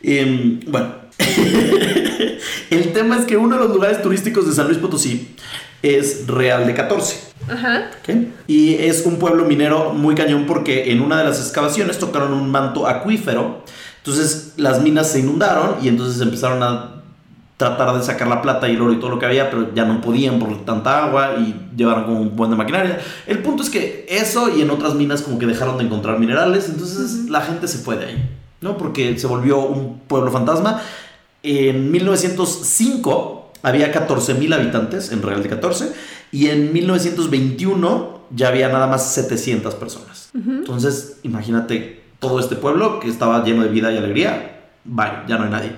[0.03, 0.95] Em, bueno,
[2.71, 5.35] el tema es que uno de los lugares turísticos de San Luis Potosí
[5.83, 7.33] es Real de 14.
[7.49, 7.91] Ajá.
[8.01, 8.15] ¿ok?
[8.47, 12.51] Y es un pueblo minero muy cañón porque en una de las excavaciones tocaron un
[12.51, 13.65] manto acuífero.
[13.99, 17.03] Entonces las minas se inundaron y entonces empezaron a
[17.57, 19.85] tratar de sacar la plata y el oro y todo lo que había, pero ya
[19.85, 23.01] no podían por tanta agua y llevaron como un buen de maquinaria.
[23.27, 26.69] El punto es que eso y en otras minas como que dejaron de encontrar minerales,
[26.69, 28.31] entonces la gente se fue de ahí,
[28.63, 28.79] ¿no?
[28.79, 30.81] Porque se volvió un pueblo fantasma.
[31.43, 35.93] En 1905 había 14.000 habitantes en Real de 14
[36.31, 40.31] y en 1921 ya había nada más 700 personas.
[40.35, 45.45] Entonces, imagínate todo este pueblo que estaba lleno de vida y alegría, bye, ya no
[45.45, 45.73] hay nadie.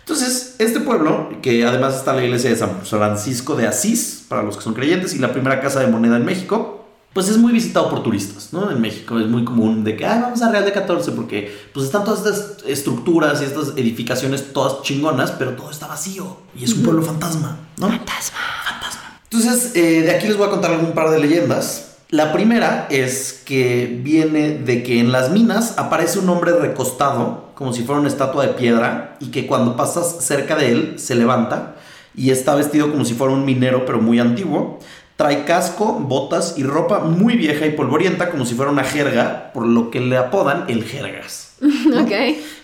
[0.00, 4.56] Entonces, este pueblo, que además está la iglesia de San Francisco de Asís, para los
[4.56, 6.81] que son creyentes, y la primera casa de moneda en México,
[7.12, 8.70] pues es muy visitado por turistas, ¿no?
[8.70, 11.86] En México es muy común de que, ah, vamos a Real de 14, porque pues
[11.86, 16.38] están todas estas estructuras y estas edificaciones todas chingonas, pero todo está vacío.
[16.56, 17.88] Y es un pueblo fantasma, ¿no?
[17.88, 18.38] Fantasma.
[18.64, 19.20] Fantasma.
[19.30, 21.96] Entonces, eh, de aquí les voy a contar algún par de leyendas.
[22.08, 27.72] La primera es que viene de que en las minas aparece un hombre recostado, como
[27.72, 31.76] si fuera una estatua de piedra, y que cuando pasas cerca de él se levanta
[32.14, 34.78] y está vestido como si fuera un minero, pero muy antiguo.
[35.22, 39.64] Trae casco, botas y ropa muy vieja y polvorienta, como si fuera una jerga, por
[39.68, 41.54] lo que le apodan el jergas.
[41.62, 42.10] Ok.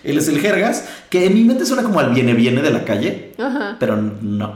[0.03, 2.83] Él es el jergas, que en mi mente suena como al viene viene de la
[2.83, 3.31] calle,
[3.79, 4.55] pero no, no,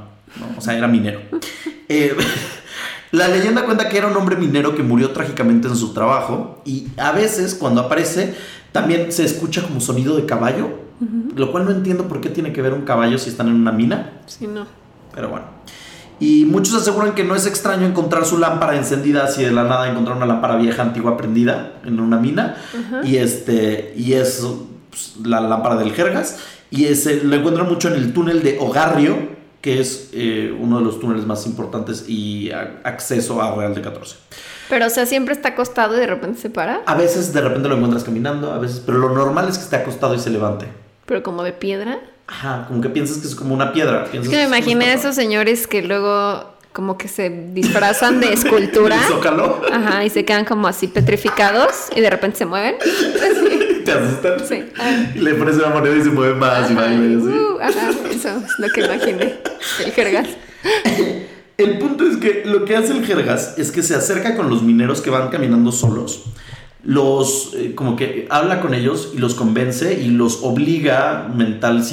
[0.57, 1.21] o sea, era minero.
[1.87, 2.13] Eh,
[3.11, 6.87] la leyenda cuenta que era un hombre minero que murió trágicamente en su trabajo y
[6.97, 8.33] a veces cuando aparece
[8.73, 10.71] también se escucha como sonido de caballo,
[11.35, 13.71] lo cual no entiendo por qué tiene que ver un caballo si están en una
[13.71, 14.65] mina, Sí, no.
[15.15, 15.45] pero bueno.
[16.23, 19.89] Y muchos aseguran que no es extraño encontrar su lámpara encendida así de la nada
[19.89, 22.55] encontrar una lámpara vieja antigua prendida en una mina
[23.03, 24.41] y este y es
[24.89, 26.37] pues, la lámpara del Jergas
[26.71, 29.15] y ese lo encuentran mucho en el túnel de Ogarrio
[29.61, 33.81] que es eh, uno de los túneles más importantes y a- acceso a Real de
[33.81, 34.15] 14.
[34.69, 36.81] Pero, o sea, siempre está acostado y de repente se para.
[36.85, 39.77] A veces de repente lo encuentras caminando, a veces, pero lo normal es que esté
[39.77, 40.67] acostado y se levante.
[41.05, 41.99] Pero como de piedra.
[42.27, 44.05] Ajá, como que piensas que es como una piedra.
[44.11, 48.97] Es que me imaginé a esos señores que luego como que se disfrazan de escultura.
[49.07, 49.61] Zócalo.
[49.71, 52.75] Ajá, y se quedan como así petrificados y de repente se mueven.
[53.85, 54.47] Te asustan.
[54.47, 54.63] Sí.
[55.15, 57.27] Y le pones una moneda y se mueve más y Ajá, y así.
[57.27, 59.35] uh, ajá, eso es lo que imaginé.
[59.83, 60.27] El jergas.
[61.57, 64.63] El punto es que lo que hace el Jergas es que se acerca con los
[64.63, 66.23] mineros que van caminando solos.
[66.83, 71.83] Los, eh, como que habla con ellos y los convence y los obliga mental,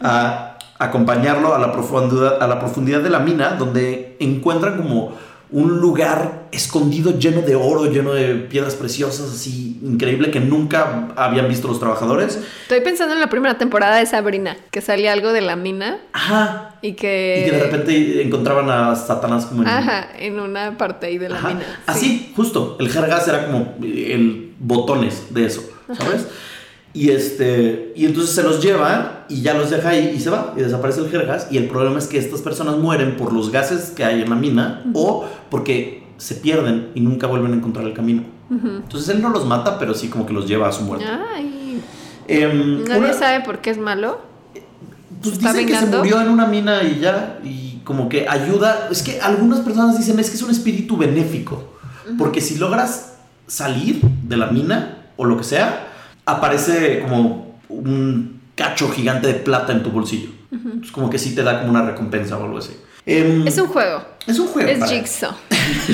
[0.00, 5.16] a acompañarlo a la profundidad, a la profundidad de la mina, donde encuentran como
[5.52, 11.46] un lugar escondido lleno de oro, lleno de piedras preciosas, así increíble que nunca habían
[11.46, 12.40] visto los trabajadores.
[12.62, 16.76] Estoy pensando en la primera temporada de Sabrina, que salía algo de la mina Ajá.
[16.80, 17.44] y que...
[17.44, 21.28] Y que de repente encontraban a Satanás como en, Ajá, en una parte ahí de
[21.28, 21.48] la Ajá.
[21.48, 21.82] mina.
[21.86, 22.76] Así, justo.
[22.80, 25.62] El jergas era como el botones de eso,
[25.92, 26.28] ¿sabes?
[26.94, 27.92] Y este.
[27.96, 30.52] Y entonces se los lleva y ya los deja ahí y se va.
[30.56, 31.46] Y desaparece el jergas.
[31.50, 34.36] Y el problema es que estas personas mueren por los gases que hay en la
[34.36, 38.24] mina o porque se pierden y nunca vuelven a encontrar el camino.
[38.50, 41.06] Entonces él no los mata, pero sí como que los lleva a su muerte.
[41.06, 41.80] Ay,
[42.28, 44.20] Em, nadie una- sabe por qué es malo.
[45.22, 48.88] Pues ¿Está dicen que se murió en una mina y ya, y como que ayuda.
[48.90, 51.64] Es que algunas personas dicen es que es un espíritu benéfico.
[52.18, 53.14] Porque si logras
[53.46, 55.88] salir de la mina o lo que sea,
[56.32, 60.30] aparece como un cacho gigante de plata en tu bolsillo.
[60.82, 62.76] Es como que sí te da como una recompensa o algo así.
[63.06, 64.02] Em, Es un juego.
[64.26, 64.68] es un juego.
[64.68, 65.32] Es para- Jigsaw.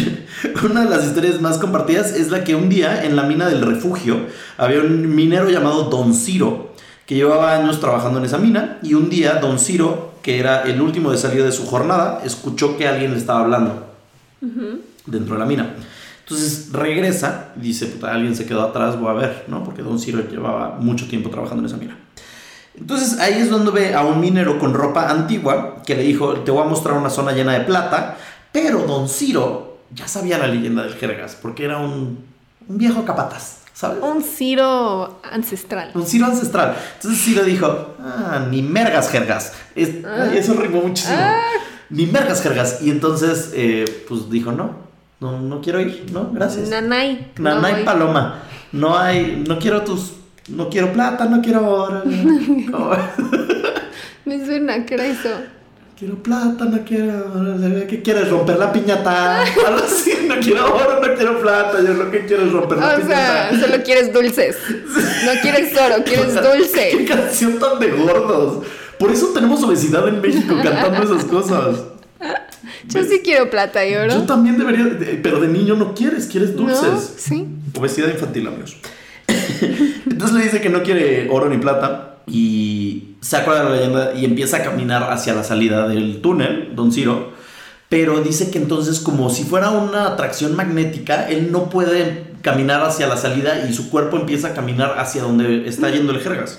[0.71, 3.63] una de las historias más compartidas es la que un día en la mina del
[3.63, 4.27] refugio
[4.57, 6.73] había un minero llamado Don Ciro
[7.07, 10.81] que llevaba años trabajando en esa mina y un día Don Ciro, que era el
[10.83, 13.87] último de salida de su jornada, escuchó que alguien le estaba hablando
[15.07, 15.75] dentro de la mina.
[16.31, 19.65] Entonces regresa y dice, puta, alguien se quedó atrás, voy a ver, ¿no?
[19.65, 21.97] Porque Don Ciro llevaba mucho tiempo trabajando en esa mina.
[22.79, 26.51] Entonces ahí es donde ve a un minero con ropa antigua que le dijo, te
[26.51, 28.17] voy a mostrar una zona llena de plata,
[28.53, 32.19] pero don Ciro ya sabía la leyenda del Jergas, porque era un,
[32.69, 33.99] un viejo capataz, ¿sabes?
[34.03, 35.93] Un Ciro ancestral.
[35.95, 36.77] Un Ciro ancestral.
[36.97, 39.55] Entonces Ciro dijo, ah, ni mergas Jergas.
[39.75, 41.17] Es- ay, eso rimó muchísimo.
[41.89, 42.83] Ni mergas Jergas.
[42.83, 44.88] Y entonces, eh, pues dijo, no,
[45.21, 46.69] no, no quiero ir, no, gracias.
[46.69, 47.33] Nanay.
[47.39, 48.43] No, no paloma.
[48.73, 50.13] No hay, no quiero tus,
[50.49, 52.03] no quiero plata, no quiero oro.
[52.05, 52.91] no.
[54.25, 55.31] Me suena, ¿qué era eso?
[55.99, 57.57] quiero plata, no quiero oro.
[57.89, 58.29] ¿Qué quieres?
[58.31, 59.43] ¿Romper la piñata?
[59.67, 61.79] Algo así, no quiero oro, no quiero plata.
[61.83, 63.67] Yo lo que quiero es romper la O sea, piñata.
[63.67, 64.57] solo quieres dulces.
[65.25, 67.05] No quieres oro, quieres Qué dulce.
[67.07, 68.65] canción tan de gordos.
[68.99, 71.77] Por eso tenemos obesidad en México cantando esas cosas.
[72.89, 74.13] Yo sí quiero plata y oro.
[74.15, 76.63] Yo también debería, de- pero de niño no quieres, quieres ¿No?
[76.63, 77.15] dulces.
[77.19, 77.47] Sí.
[77.79, 78.77] Obesidad infantil, amigos.
[80.11, 82.05] Entonces le dice que no quiere oro ni plata.
[82.31, 86.73] y se acuerda de la leyenda y empieza a caminar hacia la salida del túnel,
[86.77, 87.33] Don Ciro.
[87.89, 93.07] Pero dice que entonces, como si fuera una atracción magnética, él no puede caminar hacia
[93.07, 96.59] la salida y su cuerpo empieza a caminar hacia donde está yendo el Jergas.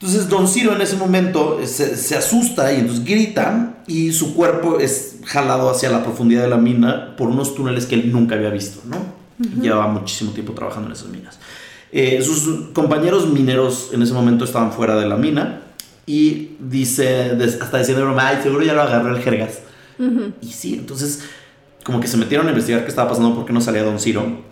[0.00, 4.78] Entonces Don Ciro en ese momento se, se, asusta y entonces grita y su cuerpo
[4.78, 8.50] es jalado hacia la profundidad de la mina por unos túneles que él nunca había
[8.50, 8.96] visto, ¿no?
[9.60, 11.38] Llevaba muchísimo tiempo trabajando en esas minas.
[11.90, 15.62] Eh, sus compañeros mineros en ese momento estaban fuera de la mina
[16.06, 19.60] y dice, hasta diciendo, ay, seguro ya lo agarró el Jergas.
[20.40, 21.24] Y sí, entonces
[21.82, 24.42] como que se metieron a investigar qué estaba pasando, por qué no salía Don Ciro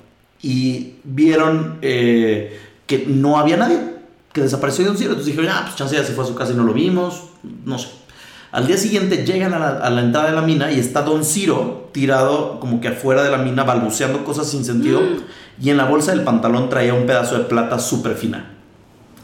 [0.43, 3.96] y vieron eh, que no había nadie
[4.37, 5.13] que desapareció de un cielo.
[5.15, 7.23] Entonces dijeron, ah, pues chance ya se fue a su casa y no lo vimos,
[7.65, 7.89] no sé.
[8.53, 12.61] Al día siguiente llegan a la, entrada de la mina y está Don Ciro tirado
[12.61, 15.65] como que afuera de la mina balbuceando cosas sin sentido mm.
[15.65, 18.53] y en la bolsa del pantalón traía un pedazo de plata súper fina.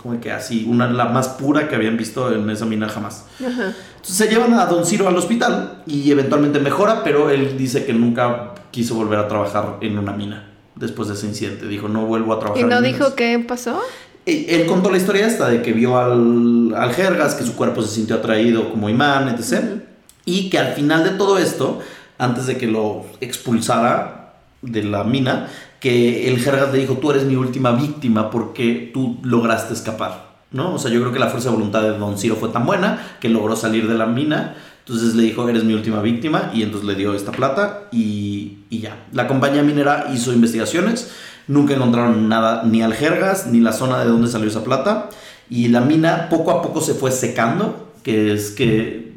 [0.03, 3.27] Como que así, una la más pura que habían visto en esa mina jamás.
[3.39, 3.77] Entonces
[4.17, 8.55] se llevan a Don Ciro al hospital y eventualmente mejora, pero él dice que nunca
[8.71, 11.67] quiso volver a trabajar en una mina después de ese incidente.
[11.69, 12.65] Dijo, no vuelvo a trabajar.
[12.65, 13.79] ¿Y no dijo qué pasó?
[14.25, 17.95] Él contó la historia esta de que vio al, al Jergas, que su cuerpo se
[17.95, 19.83] sintió atraído como imán, etc.
[20.25, 21.81] Y que al final de todo esto,
[22.19, 25.49] antes de que lo expulsara de la mina,
[25.81, 30.33] que el Jergas le dijo, tú eres mi última víctima porque tú lograste escapar.
[30.53, 30.75] ¿no?
[30.75, 33.17] O sea, yo creo que la fuerza de voluntad de Don Ciro fue tan buena
[33.21, 34.55] que logró salir de la mina.
[34.81, 38.81] Entonces le dijo, eres mi última víctima, y entonces le dio esta plata y, y
[38.81, 39.07] ya.
[39.13, 41.11] La compañía minera hizo investigaciones
[41.53, 45.11] Nunca encontraron nada, ni aljergas, ni la zona de donde salió esa plata.
[45.51, 49.13] Y la mina poco a poco se fue secando, que es que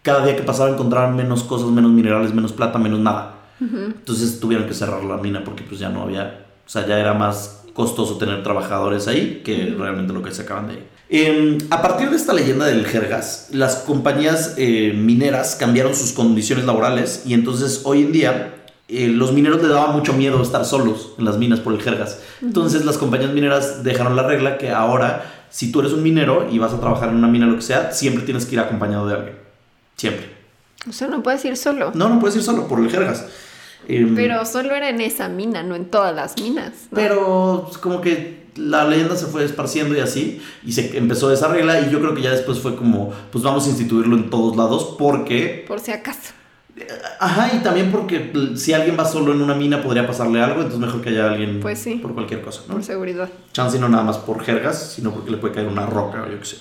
[0.00, 3.34] cada día que pasaba encontraban menos cosas, menos minerales, menos plata, menos nada.
[3.60, 7.12] Entonces tuvieron que cerrar la mina porque pues ya no había, o sea, ya era
[7.12, 10.86] más costoso tener trabajadores ahí que realmente lo que se acaban de ir.
[11.12, 16.64] Em, a partir de esta leyenda del Jergas, las compañías eh, mineras cambiaron sus condiciones
[16.64, 18.54] laborales y entonces hoy en día
[18.92, 22.20] eh, los mineros le daba mucho miedo estar solos en las minas por el jergas.
[22.42, 26.58] Entonces las compañías mineras dejaron la regla que ahora, si tú eres un minero y
[26.58, 29.14] vas a trabajar en una mina, lo que sea, siempre tienes que ir acompañado de
[29.14, 29.36] alguien.
[29.96, 30.28] Siempre.
[30.88, 31.92] O sea, no puedes ir solo.
[31.94, 33.26] No, no puedes ir solo por el jergas.
[33.86, 36.72] Em, pero solo era en esa mina, no en todas las minas.
[36.92, 41.48] Pero pues, como que la leyenda se fue esparciendo y así, y se empezó esa
[41.48, 44.56] regla, y yo creo que ya después fue como, pues vamos a instituirlo en todos
[44.56, 45.64] lados, porque...
[45.68, 46.32] Por si acaso.
[47.18, 50.80] Ajá, y también porque si alguien va solo en una mina podría pasarle algo, entonces
[50.80, 52.74] mejor que haya alguien pues sí, por cualquier cosa, ¿no?
[52.74, 53.28] Por seguridad.
[53.52, 56.38] Chance no nada más por jergas, sino porque le puede caer una roca o yo
[56.38, 56.56] qué sé.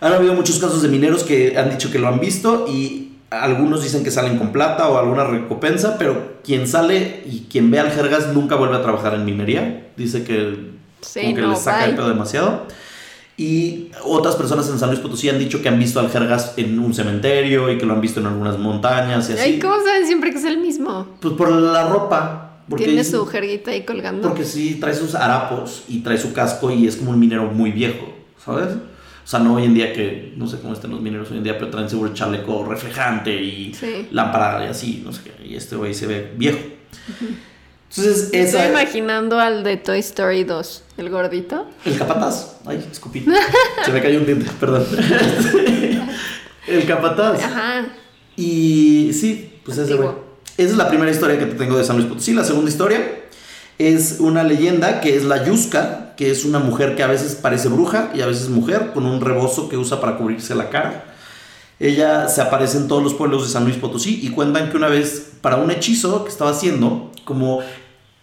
[0.00, 3.82] Han habido muchos casos de mineros que han dicho que lo han visto y algunos
[3.82, 7.90] dicen que salen con plata o alguna recompensa, pero quien sale y quien ve al
[7.90, 9.88] jergas nunca vuelve a trabajar en minería.
[9.96, 10.72] Dice que,
[11.14, 12.66] como que le saca el pedo demasiado.
[13.36, 16.78] Y otras personas en San Luis Potosí han dicho que han visto al Jergas en
[16.78, 19.50] un cementerio y que lo han visto en algunas montañas y así.
[19.50, 21.08] ¿Y cómo saben siempre que es el mismo?
[21.20, 22.60] Pues por la ropa.
[22.76, 24.28] Tiene su jerguita ahí colgando.
[24.28, 27.72] Porque sí, trae sus harapos y trae su casco y es como un minero muy
[27.72, 28.68] viejo, ¿sabes?
[29.24, 31.44] O sea, no hoy en día que, no sé cómo estén los mineros hoy en
[31.44, 33.74] día, pero traen seguro el chaleco reflejante y
[34.12, 35.46] lámpara y así, no sé qué.
[35.46, 36.58] Y este güey se ve viejo.
[37.96, 38.64] Entonces, esa...
[38.64, 41.66] Estoy imaginando al de Toy Story 2, el gordito.
[41.84, 42.56] El capataz.
[42.66, 43.24] Ay, escupí.
[43.84, 44.84] Se me cayó un diente, perdón.
[46.66, 47.40] el capataz.
[47.42, 47.86] Ajá.
[48.36, 50.10] Y sí, pues ese güey.
[50.56, 52.32] Esa es la primera historia que te tengo de San Luis Potosí.
[52.32, 53.26] La segunda historia
[53.78, 57.68] es una leyenda que es la Yusca, que es una mujer que a veces parece
[57.68, 61.14] bruja y a veces mujer, con un rebozo que usa para cubrirse la cara.
[61.80, 64.88] Ella se aparece en todos los pueblos de San Luis Potosí y cuentan que una
[64.88, 67.60] vez, para un hechizo que estaba haciendo, como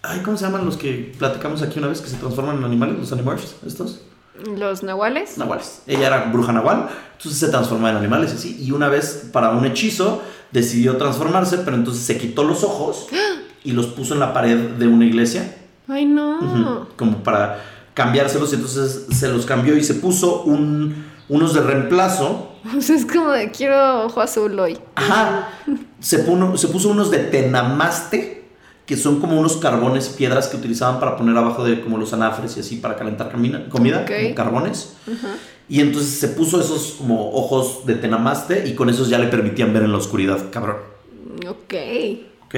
[0.04, 2.98] Ay, ¿cómo se llaman los que platicamos aquí una vez que se transforman en animales?
[2.98, 4.02] ¿Los animales estos?
[4.58, 5.38] ¿Los nahuales?
[5.38, 5.84] Nahuales.
[5.86, 8.58] Ella era bruja nahual, entonces se transformaba en animales así.
[8.60, 13.08] Y una vez, para un hechizo, decidió transformarse, pero entonces se quitó los ojos
[13.64, 15.58] y los puso en la pared de una iglesia.
[15.88, 16.88] Ay, no.
[16.96, 22.48] Como para cambiárselos, y entonces se los cambió y se puso un, unos de reemplazo.
[22.78, 24.78] O sea, es como de quiero ojo azul hoy.
[24.94, 25.50] Ajá.
[26.00, 28.41] Se, se puso unos de tenamaste
[28.92, 32.58] que son como unos carbones, piedras que utilizaban para poner abajo de como los anafres
[32.58, 34.98] y así para calentar comida, comida como carbones.
[35.70, 39.72] Y entonces se puso esos como ojos de tenamaste y con esos ya le permitían
[39.72, 40.76] ver en la oscuridad, cabrón.
[41.48, 41.74] Ok.
[42.48, 42.56] Ok.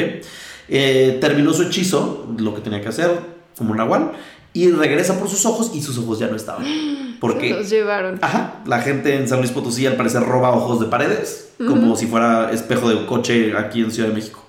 [0.69, 3.11] Eh, terminó su hechizo, lo que tenía que hacer,
[3.55, 4.13] como un nahual,
[4.53, 6.65] y regresa por sus ojos y sus ojos ya no estaban.
[7.19, 7.51] Porque.
[7.51, 8.17] los llevaron.
[8.23, 8.63] Ajá.
[8.65, 12.49] La gente en San Luis Potosí al parecer roba ojos de paredes, como si fuera
[12.51, 14.42] espejo de coche aquí en Ciudad de México.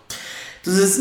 [0.67, 1.01] Entonces,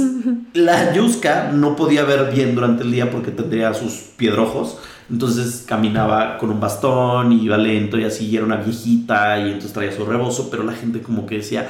[0.54, 4.78] la Yuska no podía ver bien durante el día porque tendría sus piedrojos.
[5.10, 9.48] Entonces caminaba con un bastón y iba lento y así, y era una viejita y
[9.48, 11.70] entonces traía su rebozo, pero la gente como que decía,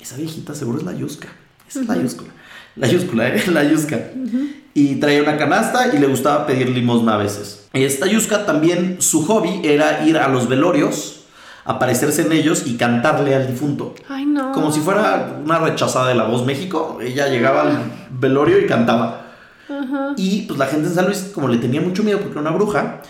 [0.00, 1.28] esa viejita seguro es la Yuska.
[1.68, 2.24] Esa es la Yuska.
[2.76, 3.42] La Yúscula, ¿eh?
[3.52, 3.98] La Yuska.
[4.74, 7.66] Y traía una canasta y le gustaba pedir limosna a veces.
[7.72, 11.21] Esta Yuska también, su hobby era ir a los velorios,
[11.64, 13.94] aparecerse en ellos y cantarle al difunto.
[14.08, 14.52] Ay, no.
[14.52, 16.98] Como si fuera una rechazada de la voz México.
[17.00, 17.78] Ella llegaba al
[18.10, 19.18] velorio y cantaba.
[20.16, 22.50] Y pues la gente en San Luis, como le tenía mucho miedo porque era una
[22.50, 23.00] bruja,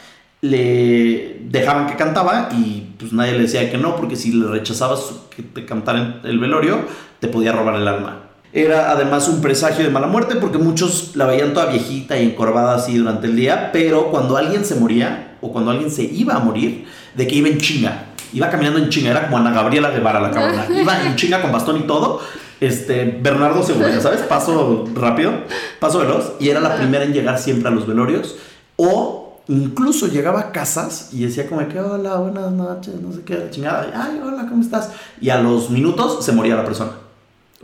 [0.41, 5.13] le dejaban que cantaba y pues nadie le decía que no, porque si le rechazabas
[5.35, 6.81] que te cantara en el velorio,
[7.21, 8.21] te podía robar el alma.
[8.53, 12.75] Era además un presagio de mala muerte porque muchos la veían toda viejita y encorvada
[12.75, 16.41] así durante el día, pero cuando alguien se moría o cuando alguien se iba a
[16.41, 20.21] morir, de que iba en chinga, iba caminando en chinga, era como Ana Gabriela Guevara
[20.21, 22.21] la cabrona, iba en chinga con bastón y todo,
[22.61, 24.21] este, Bernardo Segura, ¿sabes?
[24.23, 25.33] Paso rápido,
[25.81, 28.37] paso veloz, y era la primera en llegar siempre a los velorios,
[28.77, 33.37] o incluso llegaba a casas y decía como que, hola, buenas noches, no sé qué,
[33.37, 34.93] la chingada, ay, hola, ¿cómo estás?
[35.21, 36.93] Y a los minutos se moría la persona.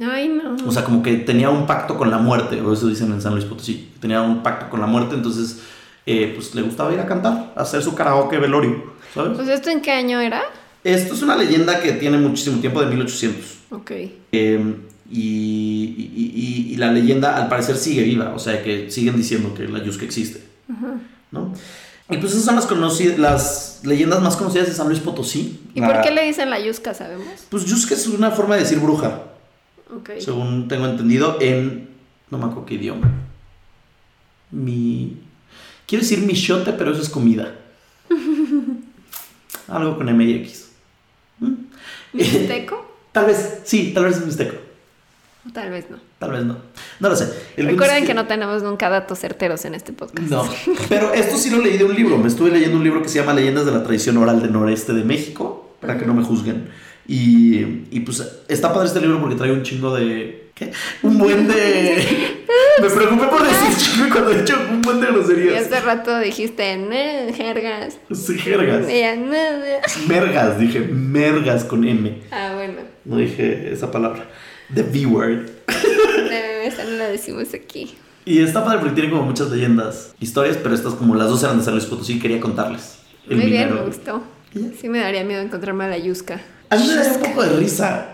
[0.00, 0.56] Ay, no.
[0.68, 3.32] O sea, como que tenía un pacto con la muerte, o eso dicen en San
[3.34, 5.60] Luis Potosí, tenía un pacto con la muerte, entonces,
[6.06, 9.32] eh, pues le gustaba ir a cantar, a hacer su karaoke velorio, ¿sabes?
[9.36, 10.42] Pues esto en qué año era?
[10.84, 13.44] Esto es una leyenda que tiene muchísimo tiempo, de 1800.
[13.70, 13.90] Ok.
[14.32, 14.74] Eh,
[15.10, 19.54] y, y- y- y la leyenda al parecer sigue viva, o sea que siguen diciendo
[19.54, 20.42] que la Yuska existe,
[21.30, 21.52] ¿no?
[22.10, 25.60] Y pues esas son las, conoci- las leyendas más conocidas de San Luis Potosí.
[25.74, 27.26] ¿Y La- por qué le dicen la yusca, sabemos?
[27.50, 29.24] Pues Yuska es una forma de decir bruja,
[29.94, 30.10] Ok.
[30.18, 31.88] según tengo entendido, en...
[32.30, 33.10] no me acuerdo qué idioma.
[34.50, 35.16] Mi...
[35.86, 37.54] Quiero decir michote, pero eso es comida.
[39.68, 40.64] Algo con M y X.
[40.64, 40.67] ¿Mm?
[42.12, 42.86] ¿Mixteco?
[43.12, 44.56] Tal vez, sí, tal vez es mixteco.
[45.48, 45.96] O Tal vez no.
[46.18, 46.56] Tal vez no.
[47.00, 47.32] No lo sé.
[47.56, 50.28] El Recuerden que no tenemos nunca datos certeros en este podcast.
[50.28, 50.48] No,
[50.88, 52.18] pero esto sí lo leí de un libro.
[52.18, 54.92] Me estuve leyendo un libro que se llama Leyendas de la Tradición Oral del Noreste
[54.92, 56.68] de México, para que no me juzguen.
[57.08, 60.50] Y, y pues está padre este libro porque trae un chingo de...
[60.54, 60.72] ¿Qué?
[61.02, 62.04] Un buen de...
[62.82, 65.66] Me preocupé por decir chingo cuando he dicho un buen de Y groserías.
[65.66, 67.98] hace rato dijiste, "Eh, jergas.
[68.12, 68.88] Sí, jergas.
[68.90, 70.06] Y "No, no".
[70.06, 72.20] Mergas, dije mergas con M.
[72.30, 72.74] Ah, bueno.
[73.04, 74.28] No dije esa palabra.
[74.74, 75.48] The V-word.
[76.30, 77.94] Eh, Esa no la decimos aquí.
[78.26, 81.58] Y está padre porque tiene como muchas leyendas, historias, pero estas como las dos eran
[81.58, 82.98] de San Luis Potosí, quería contarles.
[83.30, 84.22] El Muy bien, me gustó.
[84.54, 84.74] ¿Y?
[84.78, 86.42] Sí me daría miedo encontrarme a la yusca.
[86.70, 88.06] A mí me daría un poco de risa.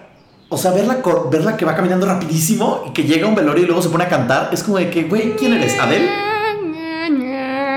[0.48, 3.66] O sea, verla, verla que va caminando rapidísimo y que llega a un velorio y
[3.66, 4.50] luego se pone a cantar.
[4.52, 5.78] Es como de que, güey, ¿quién eres?
[5.78, 6.08] ¿Adel?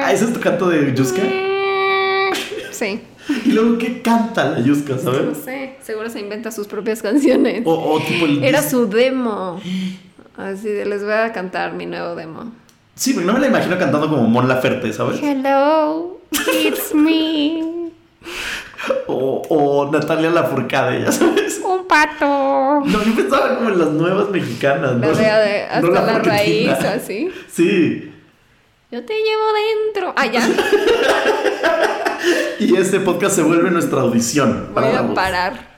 [0.04, 1.22] Ah, ese es tu canto de Yuska.
[2.72, 3.02] Sí.
[3.46, 5.38] Y luego, ¿qué canta la Yuska, No sabes?
[5.44, 7.64] sé, seguro se inventa sus propias canciones.
[7.66, 8.44] O, o tipo el.
[8.44, 9.60] Era su demo.
[10.38, 12.52] Así de, les voy a cantar mi nuevo demo.
[12.94, 15.20] Sí, porque no me la imagino cantando como Mon Laferte, ¿sabes?
[15.24, 16.20] Hello,
[16.64, 17.64] it's me.
[19.18, 21.60] O, o Natalia Lafourcade, ya sabes.
[21.64, 22.82] Un pato.
[22.86, 25.12] No, yo pensaba como en las nuevas mexicanas, ¿no?
[25.12, 27.32] La de, de- hasta No la, raíz, así.
[27.52, 28.12] Sí.
[28.92, 29.44] Yo te llevo
[29.86, 30.14] dentro.
[30.16, 30.42] Ah, ya.
[32.60, 34.70] Y este podcast se vuelve nuestra audición.
[34.74, 35.78] Voy a parar.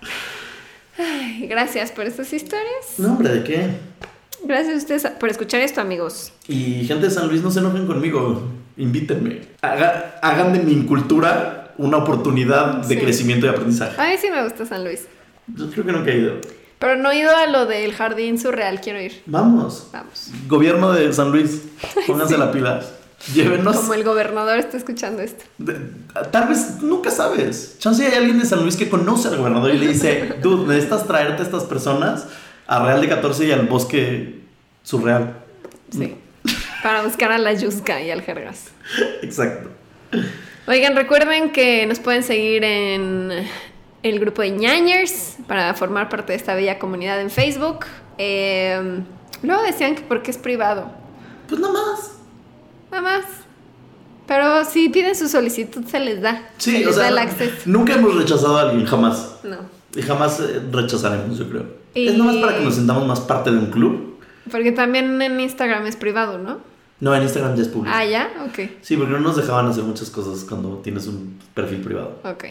[0.98, 2.96] Ay, gracias por estas historias.
[2.98, 3.68] No, hombre, ¿de qué?
[4.44, 6.32] Gracias a ustedes por escuchar esto, amigos.
[6.48, 8.44] Y gente de San Luis, no se enojen conmigo.
[8.78, 9.42] Invítenme.
[9.62, 13.01] Haga- hagan de mi incultura una oportunidad de Sí.
[13.01, 13.99] crecimiento y aprendizaje.
[13.99, 15.07] A mí sí me gusta San Luis.
[15.55, 16.36] Yo creo que nunca he ido.
[16.77, 19.21] Pero no he ido a lo del jardín surreal, quiero ir.
[19.25, 19.88] Vamos.
[19.91, 20.30] Vamos.
[20.47, 21.63] Gobierno de San Luis,
[22.07, 22.82] pónganse la pila.
[23.34, 23.75] Llévenos.
[23.75, 25.43] Como el gobernador está escuchando esto.
[25.57, 25.75] de-
[26.32, 27.75] tal vez nunca sabes.
[27.80, 31.05] Chance hay alguien de San Luis que conoce al gobernador y le dice: Dude, necesitas
[31.05, 32.27] traerte a estas personas
[32.67, 34.39] a Real de 14 y al bosque
[34.84, 35.34] surreal.
[35.91, 36.15] Sí.
[36.82, 38.67] Para buscar a la Yuska y al Jergas.
[39.21, 39.69] Exacto.
[40.70, 43.32] Oigan, recuerden que nos pueden seguir en
[44.03, 47.86] el grupo de ñañers para formar parte de esta bella comunidad en Facebook.
[48.20, 49.01] Eh,
[49.41, 50.91] luego decían que porque es privado.
[51.47, 52.11] Pues nada más.
[52.91, 53.26] Nada más.
[54.28, 56.49] Pero si piden su solicitud se les da.
[56.59, 57.55] se Sí, les o sea, da el acceso.
[57.65, 59.38] nunca hemos rechazado a alguien, jamás.
[59.43, 59.57] No.
[59.95, 61.65] Y jamás eh, rechazaremos, yo creo.
[61.95, 64.20] Y- Es nomás para que nos sintamos más parte de un club.
[64.51, 66.59] Porque también en Instagram es privado, ¿no?
[67.02, 67.95] No, en Instagram ya es público.
[67.97, 68.72] Ah, ya, ok.
[68.82, 72.20] Sí, porque no nos dejaban hacer muchas cosas cuando tienes un perfil privado.
[72.24, 72.45] Ok.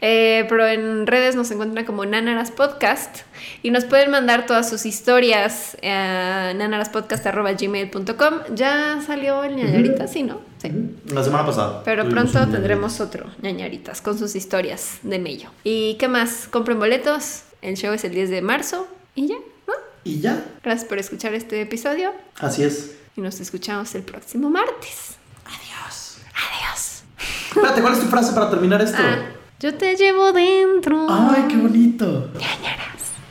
[0.00, 3.20] Eh, pero en redes nos encuentran como Nanaras Podcast
[3.62, 8.34] y nos pueden mandar todas sus historias a nanaraspodcast.gmail.com.
[8.54, 10.40] Ya salió el ñañarita, sí, ¿no?
[10.58, 10.70] Sí.
[11.12, 11.82] La semana pasada.
[11.84, 15.50] Pero pronto tendremos otro ñañaritas con sus historias de mello.
[15.64, 16.48] ¿Y qué más?
[16.50, 17.42] Compren boletos.
[17.62, 19.74] El show es el 10 de marzo y ya, ¿no?
[20.04, 20.44] Y ya.
[20.62, 22.96] Gracias por escuchar este episodio Así es.
[23.16, 25.16] Y nos escuchamos el próximo martes.
[25.46, 26.18] Adiós.
[26.34, 27.02] Adiós.
[27.48, 28.98] Espérate, ¿cuál es tu frase para terminar esto?
[29.00, 29.18] Ah,
[29.58, 31.06] yo te llevo dentro.
[31.08, 32.30] Ay, qué bonito.
[32.34, 32.86] Ñañaras.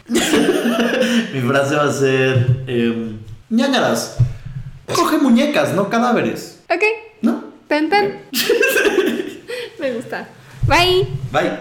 [1.34, 2.64] Mi frase va a ser.
[2.68, 3.16] Eh,
[3.50, 4.18] ñañaras.
[4.94, 6.62] Coge muñecas, no cadáveres.
[6.70, 6.84] Ok,
[7.22, 7.44] ¿No?
[7.68, 8.22] tan tan.
[9.80, 10.28] Me gusta.
[10.68, 11.08] Bye.
[11.32, 11.52] Bye.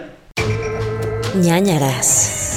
[1.35, 2.54] ñañaras.